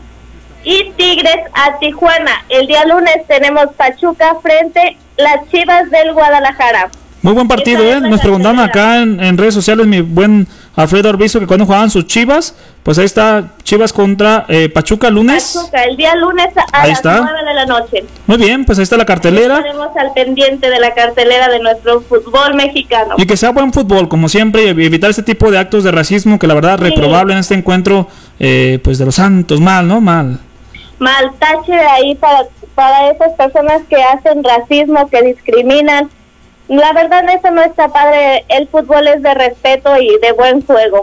y 0.65 0.91
Tigres 0.97 1.39
a 1.55 1.79
Tijuana. 1.79 2.45
El 2.49 2.67
día 2.67 2.85
lunes 2.85 3.27
tenemos 3.27 3.67
Pachuca 3.77 4.37
frente 4.43 4.97
las 5.17 5.49
Chivas 5.51 5.91
del 5.91 6.13
Guadalajara. 6.13 6.91
Muy 7.23 7.33
buen 7.33 7.49
partido, 7.49 7.83
¿eh? 7.83 8.01
Nos 8.01 8.21
preguntaron 8.21 8.59
cartelera. 8.59 8.93
acá 8.93 9.03
en, 9.03 9.21
en 9.21 9.37
redes 9.37 9.55
sociales, 9.55 9.87
mi 9.87 10.01
buen 10.01 10.47
Alfredo 10.79 11.09
Arbizo, 11.09 11.41
que 11.41 11.47
cuando 11.49 11.67
jugaban 11.67 11.91
sus 11.91 12.07
chivas, 12.07 12.55
pues 12.85 12.99
ahí 12.99 13.05
está 13.05 13.49
Chivas 13.65 13.93
contra 13.93 14.45
eh, 14.49 14.69
Pachuca 14.69 15.11
lunes. 15.11 15.55
Pachuca, 15.57 15.83
el 15.83 15.97
día 15.97 16.15
lunes 16.15 16.57
a 16.57 16.83
Ahí 16.83 16.91
las 16.91 16.99
está. 17.01 17.21
9 17.21 17.39
de 17.49 17.55
la 17.55 17.67
noche. 17.67 18.05
Muy 18.29 18.37
bien, 18.37 18.65
pues 18.65 18.79
ahí 18.79 18.85
está 18.85 18.97
la 18.97 19.05
cartelera. 19.05 19.57
Estaremos 19.57 19.89
al 19.97 20.13
pendiente 20.13 20.71
de 20.71 20.79
la 20.79 20.95
cartelera 20.95 21.49
de 21.49 21.59
nuestro 21.59 22.01
fútbol 22.03 22.55
mexicano. 22.55 23.17
Y 23.19 23.27
que 23.27 23.37
sea 23.37 23.51
buen 23.51 23.73
fútbol, 23.73 24.09
como 24.09 24.29
siempre, 24.29 24.63
y 24.67 24.69
evitar 24.69 25.11
este 25.11 25.25
tipo 25.25 25.51
de 25.51 25.59
actos 25.59 25.83
de 25.83 25.91
racismo 25.91 26.39
que 26.39 26.47
la 26.47 26.55
verdad 26.55 26.79
Sí. 26.79 26.85
reprobable 26.85 27.33
en 27.33 27.41
este 27.41 27.55
encuentro, 27.55 28.07
eh, 28.39 28.79
pues 28.85 28.99
de 28.99 29.05
los 29.05 29.17
santos, 29.17 29.61
mal, 29.61 29.89
¿no? 29.89 30.01
Mal. 30.01 30.39
Mal 31.01 31.33
tache 31.41 31.73
de 31.73 31.87
ahí 31.87 32.15
para, 32.15 32.45
para 32.77 33.11
esas 33.11 33.33
personas 33.33 33.83
que 33.91 33.97
hacen 34.01 34.45
racismo, 34.45 35.09
que 35.11 35.23
discriminan. 35.23 36.09
La 36.69 36.93
verdad, 36.93 37.25
eso 37.35 37.51
no 37.51 37.63
está 37.63 37.89
padre. 37.89 38.45
El 38.49 38.69
fútbol 38.69 39.07
es 39.09 39.23
de 39.23 39.35
respeto 39.35 39.91
y 40.01 40.19
de 40.21 40.33
buen 40.33 40.63
juego. 40.63 41.03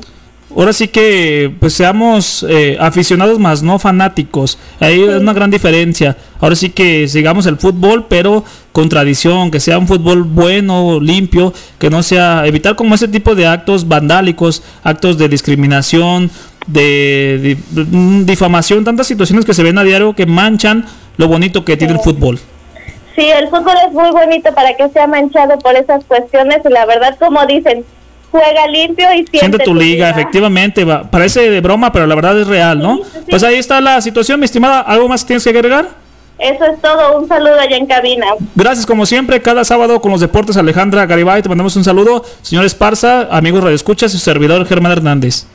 Ahora 0.55 0.71
sí 0.73 0.87
que 0.87 1.53
pues 1.59 1.73
seamos 1.73 2.45
eh, 2.47 2.77
aficionados 2.79 3.39
más, 3.39 3.63
no 3.63 3.79
fanáticos. 3.79 4.59
Ahí 4.79 5.01
es 5.01 5.15
una 5.15 5.33
gran 5.33 5.49
diferencia. 5.49 6.15
Ahora 6.39 6.55
sí 6.55 6.69
que 6.69 7.07
sigamos 7.07 7.45
el 7.47 7.57
fútbol, 7.57 8.05
pero 8.07 8.43
con 8.71 8.87
tradición, 8.87 9.49
que 9.49 9.59
sea 9.59 9.79
un 9.79 9.87
fútbol 9.87 10.23
bueno, 10.23 10.99
limpio, 11.01 11.51
que 11.79 11.89
no 11.89 12.03
sea 12.03 12.45
evitar 12.45 12.75
como 12.75 12.95
ese 12.95 13.07
tipo 13.07 13.33
de 13.33 13.47
actos 13.47 13.87
vandálicos, 13.87 14.63
actos 14.83 15.17
de 15.17 15.27
discriminación, 15.27 16.29
de, 16.67 17.57
mm, 17.71 18.25
difamación, 18.25 18.83
tantas 18.83 19.07
situaciones 19.07 19.45
que 19.45 19.53
se 19.53 19.63
ven 19.63 19.77
a 19.77 19.83
diario 19.83 20.15
que 20.15 20.25
manchan 20.25 20.85
lo 21.17 21.27
bonito 21.27 21.65
que 21.65 21.75
tiene 21.75 21.93
el 21.95 21.99
fútbol. 21.99 22.39
Sí, 23.15 23.29
el 23.29 23.47
fútbol 23.49 23.75
es 23.87 23.93
muy 23.93 24.11
bonito 24.11 24.53
para 24.53 24.75
que 24.75 24.89
sea 24.89 25.07
manchado 25.07 25.57
por 25.59 25.75
esas 25.75 26.03
cuestiones 26.05 26.59
y 26.65 26.69
la 26.69 26.85
verdad, 26.85 27.15
como 27.19 27.45
dicen, 27.45 27.85
juega 28.31 28.67
limpio 28.67 29.05
y 29.13 29.17
siente, 29.19 29.39
Siente 29.39 29.57
tu 29.59 29.73
liga, 29.73 30.09
efectivamente, 30.09 30.83
va- 30.83 31.03
parece 31.09 31.49
de 31.49 31.61
broma, 31.61 31.91
pero 31.93 32.07
la 32.07 32.15
verdad 32.15 32.37
es 32.39 32.47
real, 32.47 32.79
¿no? 32.79 32.97
Sí, 32.97 33.03
sí, 33.03 33.09
sí. 33.19 33.25
Pues 33.29 33.43
ahí 33.43 33.55
está 33.55 33.79
la 33.79 34.01
situación, 34.01 34.39
mi 34.39 34.45
estimada. 34.45 34.81
¿Algo 34.81 35.07
más 35.07 35.23
que 35.23 35.27
tienes 35.27 35.43
que 35.45 35.49
agregar? 35.51 35.87
Eso 36.37 36.65
es 36.65 36.81
todo. 36.81 37.17
Un 37.19 37.29
saludo 37.29 37.57
allá 37.57 37.77
en 37.77 37.85
cabina. 37.85 38.25
Gracias 38.55 38.85
como 38.85 39.05
siempre, 39.05 39.41
cada 39.41 39.63
sábado 39.63 40.01
con 40.01 40.11
los 40.11 40.19
deportes 40.19 40.57
Alejandra 40.57 41.05
Garibay, 41.05 41.41
te 41.41 41.47
mandamos 41.47 41.77
un 41.77 41.85
saludo, 41.85 42.25
señor 42.41 42.65
Esparza, 42.65 43.29
amigos 43.31 43.63
Radio 43.63 43.75
Escuchas 43.75 44.13
y 44.13 44.17
su 44.17 44.23
servidor 44.25 44.65
Germán 44.67 44.91
Hernández. 44.91 45.45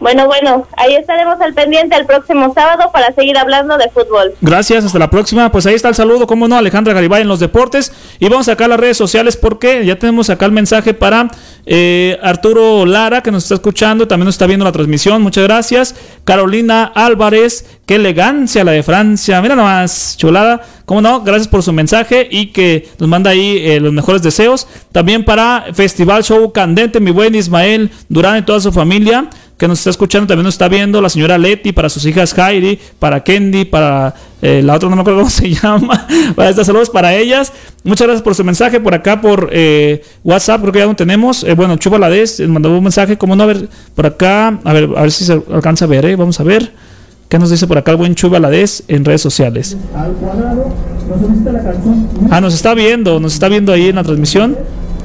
Bueno, 0.00 0.26
bueno, 0.26 0.66
ahí 0.78 0.96
estaremos 0.96 1.38
al 1.42 1.52
pendiente 1.52 1.94
el 1.94 2.06
próximo 2.06 2.54
sábado 2.54 2.90
para 2.90 3.12
seguir 3.12 3.36
hablando 3.36 3.76
de 3.76 3.90
fútbol. 3.90 4.32
Gracias, 4.40 4.84
hasta 4.84 4.98
la 4.98 5.10
próxima. 5.10 5.52
Pues 5.52 5.66
ahí 5.66 5.74
está 5.74 5.90
el 5.90 5.94
saludo, 5.94 6.26
como 6.26 6.48
no, 6.48 6.56
Alejandra 6.56 6.94
Garibay 6.94 7.20
en 7.20 7.28
los 7.28 7.38
deportes. 7.38 7.92
Y 8.18 8.28
vamos 8.30 8.48
acá 8.48 8.64
a 8.64 8.68
las 8.68 8.80
redes 8.80 8.96
sociales 8.96 9.36
porque 9.36 9.84
ya 9.84 9.98
tenemos 9.98 10.30
acá 10.30 10.46
el 10.46 10.52
mensaje 10.52 10.94
para 10.94 11.28
eh, 11.66 12.18
Arturo 12.22 12.86
Lara, 12.86 13.22
que 13.22 13.30
nos 13.30 13.42
está 13.42 13.56
escuchando, 13.56 14.08
también 14.08 14.24
nos 14.24 14.36
está 14.36 14.46
viendo 14.46 14.64
la 14.64 14.72
transmisión. 14.72 15.20
Muchas 15.20 15.44
gracias. 15.44 15.94
Carolina 16.24 16.90
Álvarez, 16.94 17.66
qué 17.84 17.96
elegancia 17.96 18.64
la 18.64 18.72
de 18.72 18.82
Francia. 18.82 19.42
Mira 19.42 19.54
nomás, 19.54 20.16
chulada. 20.16 20.62
Como 20.86 21.02
no, 21.02 21.20
gracias 21.20 21.46
por 21.46 21.62
su 21.62 21.72
mensaje 21.72 22.26
y 22.28 22.46
que 22.46 22.88
nos 22.98 23.08
manda 23.08 23.30
ahí 23.30 23.58
eh, 23.58 23.80
los 23.80 23.92
mejores 23.92 24.22
deseos. 24.22 24.66
También 24.92 25.24
para 25.24 25.66
Festival 25.74 26.24
Show 26.24 26.52
Candente, 26.52 27.00
mi 27.00 27.10
buen 27.10 27.34
Ismael 27.34 27.90
Durán 28.08 28.38
y 28.38 28.42
toda 28.42 28.60
su 28.60 28.72
familia 28.72 29.28
que 29.60 29.68
nos 29.68 29.78
está 29.78 29.90
escuchando, 29.90 30.26
también 30.26 30.44
nos 30.44 30.54
está 30.54 30.68
viendo 30.68 31.02
la 31.02 31.10
señora 31.10 31.36
Leti, 31.36 31.72
para 31.72 31.90
sus 31.90 32.06
hijas 32.06 32.34
Heidi, 32.36 32.78
para 32.98 33.22
Kendi, 33.22 33.66
para 33.66 34.14
eh, 34.40 34.62
la 34.64 34.74
otra, 34.74 34.88
no 34.88 34.96
me 34.96 35.02
acuerdo 35.02 35.20
cómo 35.20 35.30
se 35.30 35.50
llama, 35.50 36.06
para 36.34 36.48
estas 36.48 36.66
saludos 36.66 36.88
para 36.88 37.14
ellas. 37.14 37.52
Muchas 37.84 38.06
gracias 38.06 38.22
por 38.22 38.34
su 38.34 38.42
mensaje 38.42 38.80
por 38.80 38.94
acá, 38.94 39.20
por 39.20 39.50
eh, 39.52 40.02
WhatsApp, 40.24 40.62
creo 40.62 40.72
que 40.72 40.78
ya 40.78 40.86
no 40.86 40.96
tenemos. 40.96 41.44
Eh, 41.44 41.52
bueno, 41.52 41.76
Chupa 41.76 41.98
Ladez 41.98 42.40
eh, 42.40 42.48
mandó 42.48 42.74
un 42.74 42.82
mensaje, 42.82 43.18
como 43.18 43.36
no, 43.36 43.42
a 43.42 43.46
ver, 43.46 43.68
por 43.94 44.06
acá, 44.06 44.58
a 44.64 44.72
ver, 44.72 44.88
a 44.96 45.02
ver 45.02 45.12
si 45.12 45.26
se 45.26 45.34
alcanza 45.52 45.84
a 45.84 45.88
ver, 45.88 46.16
vamos 46.16 46.40
a 46.40 46.42
ver. 46.42 46.72
¿Qué 47.28 47.38
nos 47.38 47.50
dice 47.50 47.66
por 47.66 47.76
acá 47.76 47.90
el 47.90 47.98
buen 47.98 48.14
Chuba 48.14 48.38
Ladez 48.40 48.82
en 48.88 49.04
redes 49.04 49.20
sociales? 49.20 49.76
Ah, 52.30 52.40
nos 52.40 52.54
está 52.54 52.72
viendo, 52.72 53.20
nos 53.20 53.34
está 53.34 53.50
viendo 53.50 53.74
ahí 53.74 53.90
en 53.90 53.96
la 53.96 54.04
transmisión. 54.04 54.56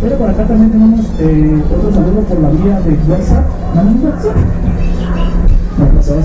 Pero 0.01 0.17
por 0.17 0.29
acá 0.29 0.45
también 0.45 0.71
tenemos 0.71 1.05
eh, 1.19 1.63
otro 1.73 1.93
saludo 1.93 2.21
por 2.21 2.39
la 2.39 2.49
vía 2.49 2.79
de 2.81 3.11
WhatsApp. 3.11 3.45
¿Mandamos 3.73 4.03
WhatsApp? 4.03 4.35
No, 5.77 5.85
pues 5.87 6.09
ahora 6.09 6.23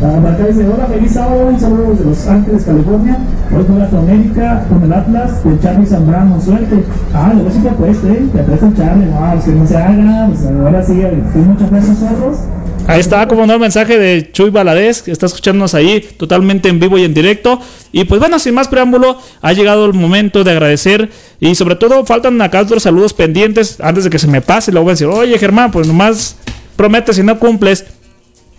por 0.00 0.26
acá 0.26 0.46
dice, 0.46 0.66
hola, 0.66 0.86
feliz 0.86 1.12
sábado, 1.12 1.46
un 1.48 1.60
saludo 1.60 1.90
desde 1.90 2.04
Los 2.04 2.26
Ángeles, 2.26 2.64
California. 2.64 3.18
Hoy 3.54 3.64
juega 3.68 3.90
tu 3.90 3.96
América 3.98 4.64
con 4.68 4.82
el 4.82 4.92
Atlas 4.92 5.44
de 5.44 5.60
Charlie 5.60 5.86
Zambrano, 5.86 6.40
suerte. 6.40 6.82
Ah, 7.12 7.32
luego 7.34 7.50
sí 7.50 7.58
te 7.58 7.68
apuesta, 7.68 8.08
¿eh? 8.08 8.22
Te 8.32 8.40
apuesta 8.40 8.66
el 8.66 8.76
Charlie, 8.76 9.06
no, 9.06 9.32
pues 9.32 9.44
que 9.44 9.50
no 9.50 9.66
se 9.66 9.76
haga, 9.76 10.26
pues 10.28 10.46
ahora 10.46 10.82
sí, 10.82 11.02
fui 11.32 11.42
muchas 11.42 11.70
veces 11.70 11.98
zorros. 11.98 12.38
Ahí 12.86 12.98
está, 12.98 13.28
como 13.28 13.46
no, 13.46 13.52
el 13.54 13.60
mensaje 13.60 13.98
de 13.98 14.32
Chuy 14.32 14.50
Valadez, 14.50 15.02
que 15.02 15.12
está 15.12 15.26
escuchándonos 15.26 15.74
ahí 15.74 16.00
totalmente 16.16 16.70
en 16.70 16.80
vivo 16.80 16.96
y 16.96 17.04
en 17.04 17.12
directo. 17.12 17.60
Y 17.92 18.04
pues 18.04 18.20
bueno, 18.20 18.38
sin 18.38 18.54
más 18.54 18.68
preámbulo, 18.68 19.18
ha 19.42 19.52
llegado 19.52 19.84
el 19.84 19.92
momento 19.92 20.44
de 20.44 20.50
agradecer. 20.50 21.10
Y 21.40 21.54
sobre 21.54 21.76
todo, 21.76 22.06
faltan 22.06 22.40
acá 22.40 22.62
otros 22.62 22.82
saludos 22.82 23.12
pendientes 23.12 23.78
antes 23.80 24.04
de 24.04 24.10
que 24.10 24.18
se 24.18 24.26
me 24.26 24.40
pase. 24.40 24.72
Luego 24.72 24.84
voy 24.84 24.92
a 24.92 24.94
decir, 24.94 25.06
oye 25.08 25.38
Germán, 25.38 25.70
pues 25.70 25.86
nomás 25.86 26.36
prometes 26.74 27.18
y 27.18 27.22
no 27.22 27.38
cumples. 27.38 27.84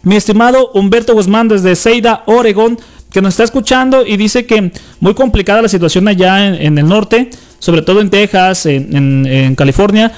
Mi 0.04 0.16
estimado 0.16 0.72
Humberto 0.74 1.14
Guzmán 1.14 1.48
desde 1.48 1.76
Ceida, 1.76 2.24
Oregón, 2.26 2.80
que 3.12 3.22
nos 3.22 3.34
está 3.34 3.44
escuchando 3.44 4.06
y 4.06 4.18
dice 4.18 4.46
que 4.46 4.72
muy 5.00 5.14
complicada 5.14 5.62
la 5.62 5.70
situación 5.70 6.08
allá 6.08 6.48
en, 6.48 6.78
el 6.78 6.88
norte, 6.88 7.30
sobre 7.60 7.82
todo 7.82 8.02
en 8.02 8.10
Texas, 8.10 8.66
en 8.66 9.56
California, 9.56 10.12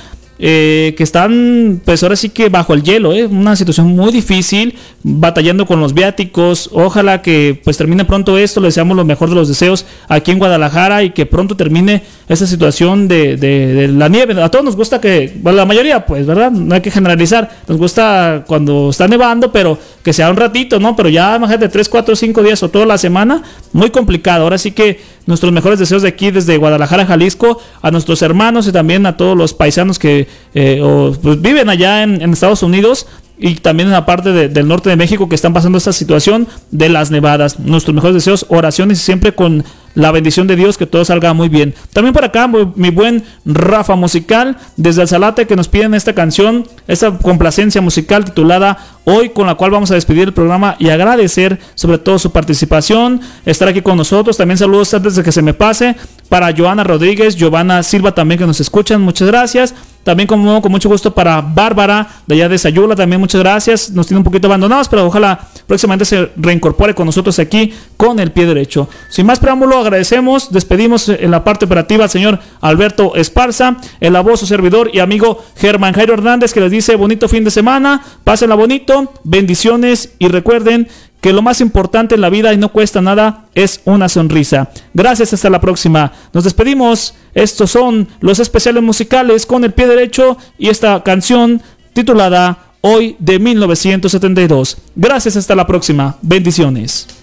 eh, 0.46 0.94
que 0.98 1.04
están 1.04 1.80
pues 1.86 2.04
ahora 2.04 2.18
sí 2.18 2.28
que 2.28 2.50
bajo 2.50 2.74
el 2.74 2.84
hielo, 2.84 3.14
¿eh? 3.14 3.26
una 3.26 3.56
situación 3.56 3.88
muy 3.88 4.12
difícil, 4.12 4.76
batallando 5.04 5.66
con 5.66 5.80
los 5.80 5.94
viáticos. 5.94 6.70
Ojalá 6.74 7.22
que 7.22 7.60
pues 7.64 7.78
termine 7.78 8.04
pronto 8.04 8.38
esto, 8.38 8.60
le 8.60 8.68
deseamos 8.68 8.98
lo 8.98 9.06
mejor 9.06 9.30
de 9.30 9.36
los 9.36 9.48
deseos 9.48 9.86
aquí 10.10 10.32
en 10.32 10.40
Guadalajara 10.40 11.04
y 11.04 11.12
que 11.12 11.26
pronto 11.26 11.56
termine 11.56 12.04
esa 12.28 12.46
situación 12.46 13.08
de, 13.08 13.38
de- 13.38 13.74
de 13.74 13.88
la 13.88 14.10
nieve. 14.10 14.42
A 14.44 14.50
todos 14.50 14.66
nos 14.66 14.76
gusta 14.76 15.00
que, 15.00 15.32
bueno, 15.42 15.58
la 15.60 15.66
mayoría 15.66 16.06
pues, 16.06 16.26
¿verdad? 16.26 16.52
No 16.52 16.76
hay 16.76 16.82
que 16.82 16.92
generalizar, 16.92 17.50
nos 17.70 17.78
gusta 17.78 18.44
cuando 18.46 18.90
está 18.90 19.08
nevando, 19.08 19.50
pero 19.54 19.78
que 20.04 20.12
sea 20.12 20.30
un 20.30 20.36
ratito, 20.36 20.78
¿no? 20.78 20.96
Pero 20.98 21.08
ya, 21.08 21.38
imagínate, 21.38 21.70
3, 21.70 21.88
4, 21.88 22.16
5 22.18 22.44
días 22.44 22.62
o 22.64 22.70
toda 22.70 22.86
la 22.86 22.98
semana, 22.98 23.44
muy 23.72 23.92
complicado. 23.92 24.44
Ahora 24.44 24.58
sí 24.58 24.72
que 24.72 25.00
nuestros 25.26 25.54
mejores 25.54 25.80
deseos 25.80 26.02
de 26.02 26.10
aquí, 26.10 26.32
desde 26.32 26.58
Guadalajara, 26.58 27.06
Jalisco, 27.06 27.62
a 27.82 27.92
nuestros 27.92 28.22
hermanos 28.22 28.68
y 28.68 28.74
también 28.74 29.06
a 29.06 29.16
todos 29.16 29.38
los 29.38 29.54
paisanos 29.54 29.98
que 30.00 30.28
eh, 30.54 30.80
o, 30.82 31.12
pues, 31.22 31.42
viven 31.42 31.70
allá 31.70 32.04
en, 32.04 32.22
Estados 32.34 32.64
Unidos 32.64 33.08
y 33.38 33.56
también 33.56 33.88
en 33.88 33.94
la 33.94 34.06
parte 34.06 34.32
de- 34.32 34.48
del 34.50 34.68
norte 34.68 34.90
de 34.90 34.96
México 34.96 35.28
que 35.28 35.36
están 35.36 35.54
pasando 35.54 35.78
esta 35.78 35.92
situación 35.94 36.48
de 36.72 36.90
las 36.90 37.10
nevadas. 37.12 37.60
Nuestros 37.60 37.94
mejores 37.96 38.16
deseos, 38.16 38.46
oraciones 38.50 39.00
y 39.00 39.04
siempre 39.04 39.34
con 39.34 39.64
la 39.96 40.12
bendición 40.12 40.48
de 40.48 40.56
Dios 40.56 40.78
que 40.78 40.88
todo 40.88 41.06
salga 41.06 41.34
muy 41.34 41.50
bien. 41.50 41.74
También 41.94 42.14
por 42.14 42.24
acá 42.26 42.48
mi, 42.48 42.60
mi 42.76 42.90
buen 42.90 43.24
Rafa 43.46 43.96
Musical 43.96 44.58
desde 44.76 45.04
el 45.04 45.08
Salate 45.08 45.46
que 45.46 45.56
nos 45.56 45.68
piden 45.68 45.94
esta 45.94 46.14
canción, 46.14 46.66
esta 46.88 47.16
complacencia 47.20 47.80
musical 47.82 48.26
titulada 48.26 48.78
Hoy 49.06 49.30
con 49.30 49.46
la 49.48 49.56
cual 49.56 49.72
vamos 49.72 49.92
a 49.92 49.96
despedir 49.96 50.24
el 50.30 50.34
programa 50.34 50.78
y 50.80 50.90
agradecer 50.90 51.60
sobre 51.76 51.98
todo 51.98 52.18
su 52.18 52.32
participación, 52.32 53.20
estar 53.46 53.68
aquí 53.68 53.82
con 53.82 53.98
nosotros. 53.98 54.38
También 54.38 54.58
saludos 54.58 54.94
antes 54.94 55.16
de 55.16 55.24
que 55.24 55.32
se 55.32 55.42
me 55.42 55.54
pase 55.54 55.96
para 56.30 56.56
Joana 56.56 56.84
Rodríguez, 56.84 57.36
Giovanna 57.36 57.84
Silva 57.84 58.16
también 58.16 58.40
que 58.40 58.48
nos 58.48 58.62
escuchan, 58.62 59.02
muchas 59.02 59.28
gracias. 59.28 59.76
También 60.04 60.28
como 60.28 60.62
con 60.62 60.72
mucho 60.72 60.90
gusto 60.90 61.14
para 61.14 61.42
Bárbara 61.42 62.08
de 62.28 62.36
allá 62.36 62.50
de 62.50 62.58
Sayula, 62.58 62.96
también 62.96 63.20
muchas 63.20 63.42
gracias. 63.42 63.92
Nos 63.92 64.08
tiene 64.08 64.20
un 64.20 64.24
poquito 64.24 64.48
abandonados, 64.48 64.90
pero 64.90 65.06
ojalá 65.06 65.40
próximamente 65.68 66.06
se 66.06 66.30
reincorpore 66.36 66.94
con 66.94 67.06
nosotros 67.06 67.40
aquí 67.40 67.74
con 67.98 68.20
el 68.20 68.32
pie 68.32 68.46
derecho. 68.46 68.90
Sin 69.10 69.26
más 69.26 69.40
preámbulo, 69.40 69.78
agradecemos, 69.78 70.52
despedimos 70.52 71.10
en 71.10 71.32
la 71.32 71.44
parte 71.44 71.66
operativa 71.66 72.04
al 72.04 72.10
señor 72.10 72.40
Alberto 72.62 73.16
Esparza, 73.16 73.78
el 74.00 74.14
voz 74.24 74.40
su 74.40 74.46
servidor 74.46 74.90
y 74.94 75.00
amigo 75.00 75.44
Germán 75.56 75.94
Jairo 75.94 76.14
Hernández 76.14 76.54
que 76.54 76.62
les 76.62 76.72
dice 76.72 76.96
bonito 76.96 77.28
fin 77.28 77.44
de 77.44 77.52
semana, 77.52 78.02
pásenla 78.24 78.56
bonito, 78.56 79.12
bendiciones 79.24 80.14
y 80.20 80.28
recuerden 80.28 80.88
que 81.24 81.32
lo 81.32 81.42
más 81.42 81.62
importante 81.62 82.16
en 82.16 82.22
la 82.22 82.30
vida 82.30 82.54
y 82.54 82.58
no 82.58 82.74
cuesta 82.74 83.02
nada 83.02 83.46
es 83.56 83.80
una 83.86 84.10
sonrisa. 84.10 84.70
Gracias, 84.94 85.32
hasta 85.32 85.50
la 85.50 85.62
próxima. 85.62 86.12
Nos 86.34 86.44
despedimos. 86.44 87.16
Estos 87.34 87.72
son 87.72 88.10
los 88.20 88.40
especiales 88.40 88.84
musicales 88.84 89.46
con 89.46 89.64
el 89.64 89.72
pie 89.72 89.88
derecho 89.88 90.38
y 90.58 90.68
esta 90.68 91.02
canción 91.02 91.62
titulada 91.94 92.74
Hoy 92.82 93.16
de 93.20 93.40
1972. 93.40 94.78
Gracias, 94.98 95.38
hasta 95.38 95.56
la 95.56 95.66
próxima. 95.66 96.18
Bendiciones. 96.22 97.23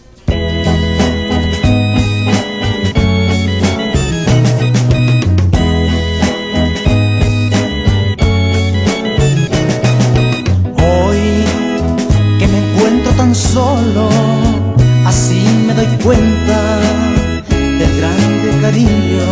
Solo, 13.71 14.09
así 15.07 15.41
me 15.67 15.75
doy 15.75 15.87
cuenta 16.03 16.59
del 17.79 17.93
grande 18.01 18.49
cariño 18.63 19.29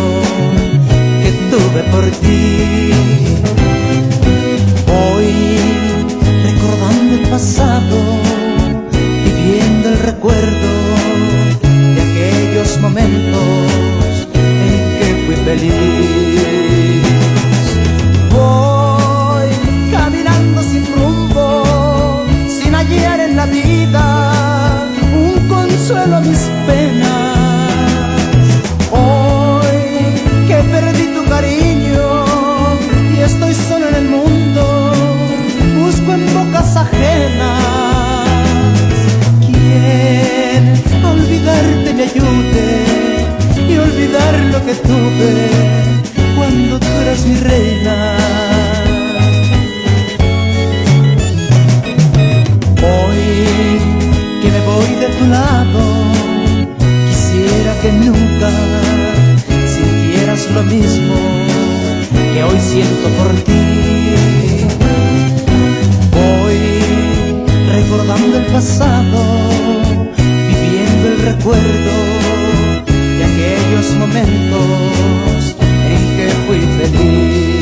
que 1.21 1.31
tuve 1.51 1.81
por 1.93 2.05
ti. 2.23 2.91
Hoy 4.99 5.31
recordando 6.47 7.11
el 7.19 7.25
pasado, 7.29 7.97
viviendo 9.25 9.89
el 9.89 9.99
recuerdo 10.09 10.71
de 11.95 12.01
aquellos 12.07 12.79
momentos 12.79 14.27
en 14.33 14.81
que 14.97 15.07
fui 15.25 15.35
feliz. 15.47 16.58
Ajenas. 36.89 38.79
Quien 39.45 40.63
a 41.03 41.11
olvidarte 41.11 41.93
me 41.93 42.03
ayude 42.03 42.69
y 43.69 43.77
olvidar 43.77 44.33
lo 44.53 44.59
que 44.65 44.73
tuve 44.73 45.33
cuando 46.35 46.79
tú 46.79 46.87
eras 47.03 47.25
mi 47.25 47.35
reina. 47.35 47.95
Hoy 52.91 53.21
que 54.41 54.49
me 54.55 54.61
voy 54.71 54.91
de 55.03 55.07
tu 55.17 55.25
lado, 55.27 55.81
quisiera 57.07 57.71
que 57.81 57.91
nunca 57.91 58.49
sintieras 59.73 60.49
lo 60.51 60.63
mismo 60.63 61.15
que 62.33 62.43
hoy 62.43 62.59
siento 62.59 63.07
por 63.17 63.31
ti. 63.43 63.88
Recordando 68.29 68.37
el 68.37 68.45
pasado, 68.45 69.23
viviendo 70.17 71.07
el 71.09 71.19
recuerdo 71.21 71.91
de 73.17 73.23
aquellos 73.25 73.95
momentos 73.95 75.55
en 75.59 76.17
que 76.17 76.29
fui 76.47 76.61
feliz. 76.77 77.58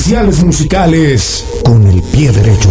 Especiales 0.00 0.42
musicales 0.42 1.44
con 1.62 1.86
el 1.86 2.00
pie 2.00 2.32
derecho. 2.32 2.70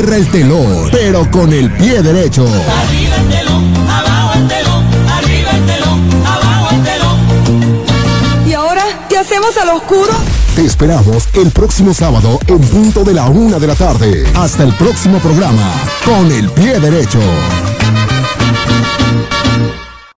Cierra 0.00 0.16
el 0.16 0.30
telón, 0.30 0.88
pero 0.90 1.30
con 1.30 1.52
el 1.52 1.70
pie 1.72 2.00
derecho. 2.00 2.46
Arriba 2.46 3.16
el 3.16 3.28
telón, 3.28 3.74
abajo 3.86 4.32
el 4.34 4.48
telón, 4.48 4.86
arriba 5.10 5.50
el 5.50 5.66
telón, 5.66 6.10
abajo 6.26 6.68
el 6.74 6.82
telón. 6.82 8.48
¿Y 8.48 8.52
ahora 8.54 8.82
qué 9.10 9.18
hacemos 9.18 9.54
al 9.58 9.68
oscuro? 9.70 10.12
Te 10.54 10.64
esperamos 10.64 11.28
el 11.34 11.50
próximo 11.50 11.92
sábado 11.92 12.38
en 12.46 12.60
punto 12.60 13.04
de 13.04 13.12
la 13.12 13.26
una 13.26 13.58
de 13.58 13.66
la 13.66 13.74
tarde. 13.74 14.24
Hasta 14.34 14.62
el 14.62 14.74
próximo 14.74 15.18
programa, 15.18 15.70
con 16.06 16.32
el 16.32 16.48
pie 16.50 16.80
derecho. 16.80 17.20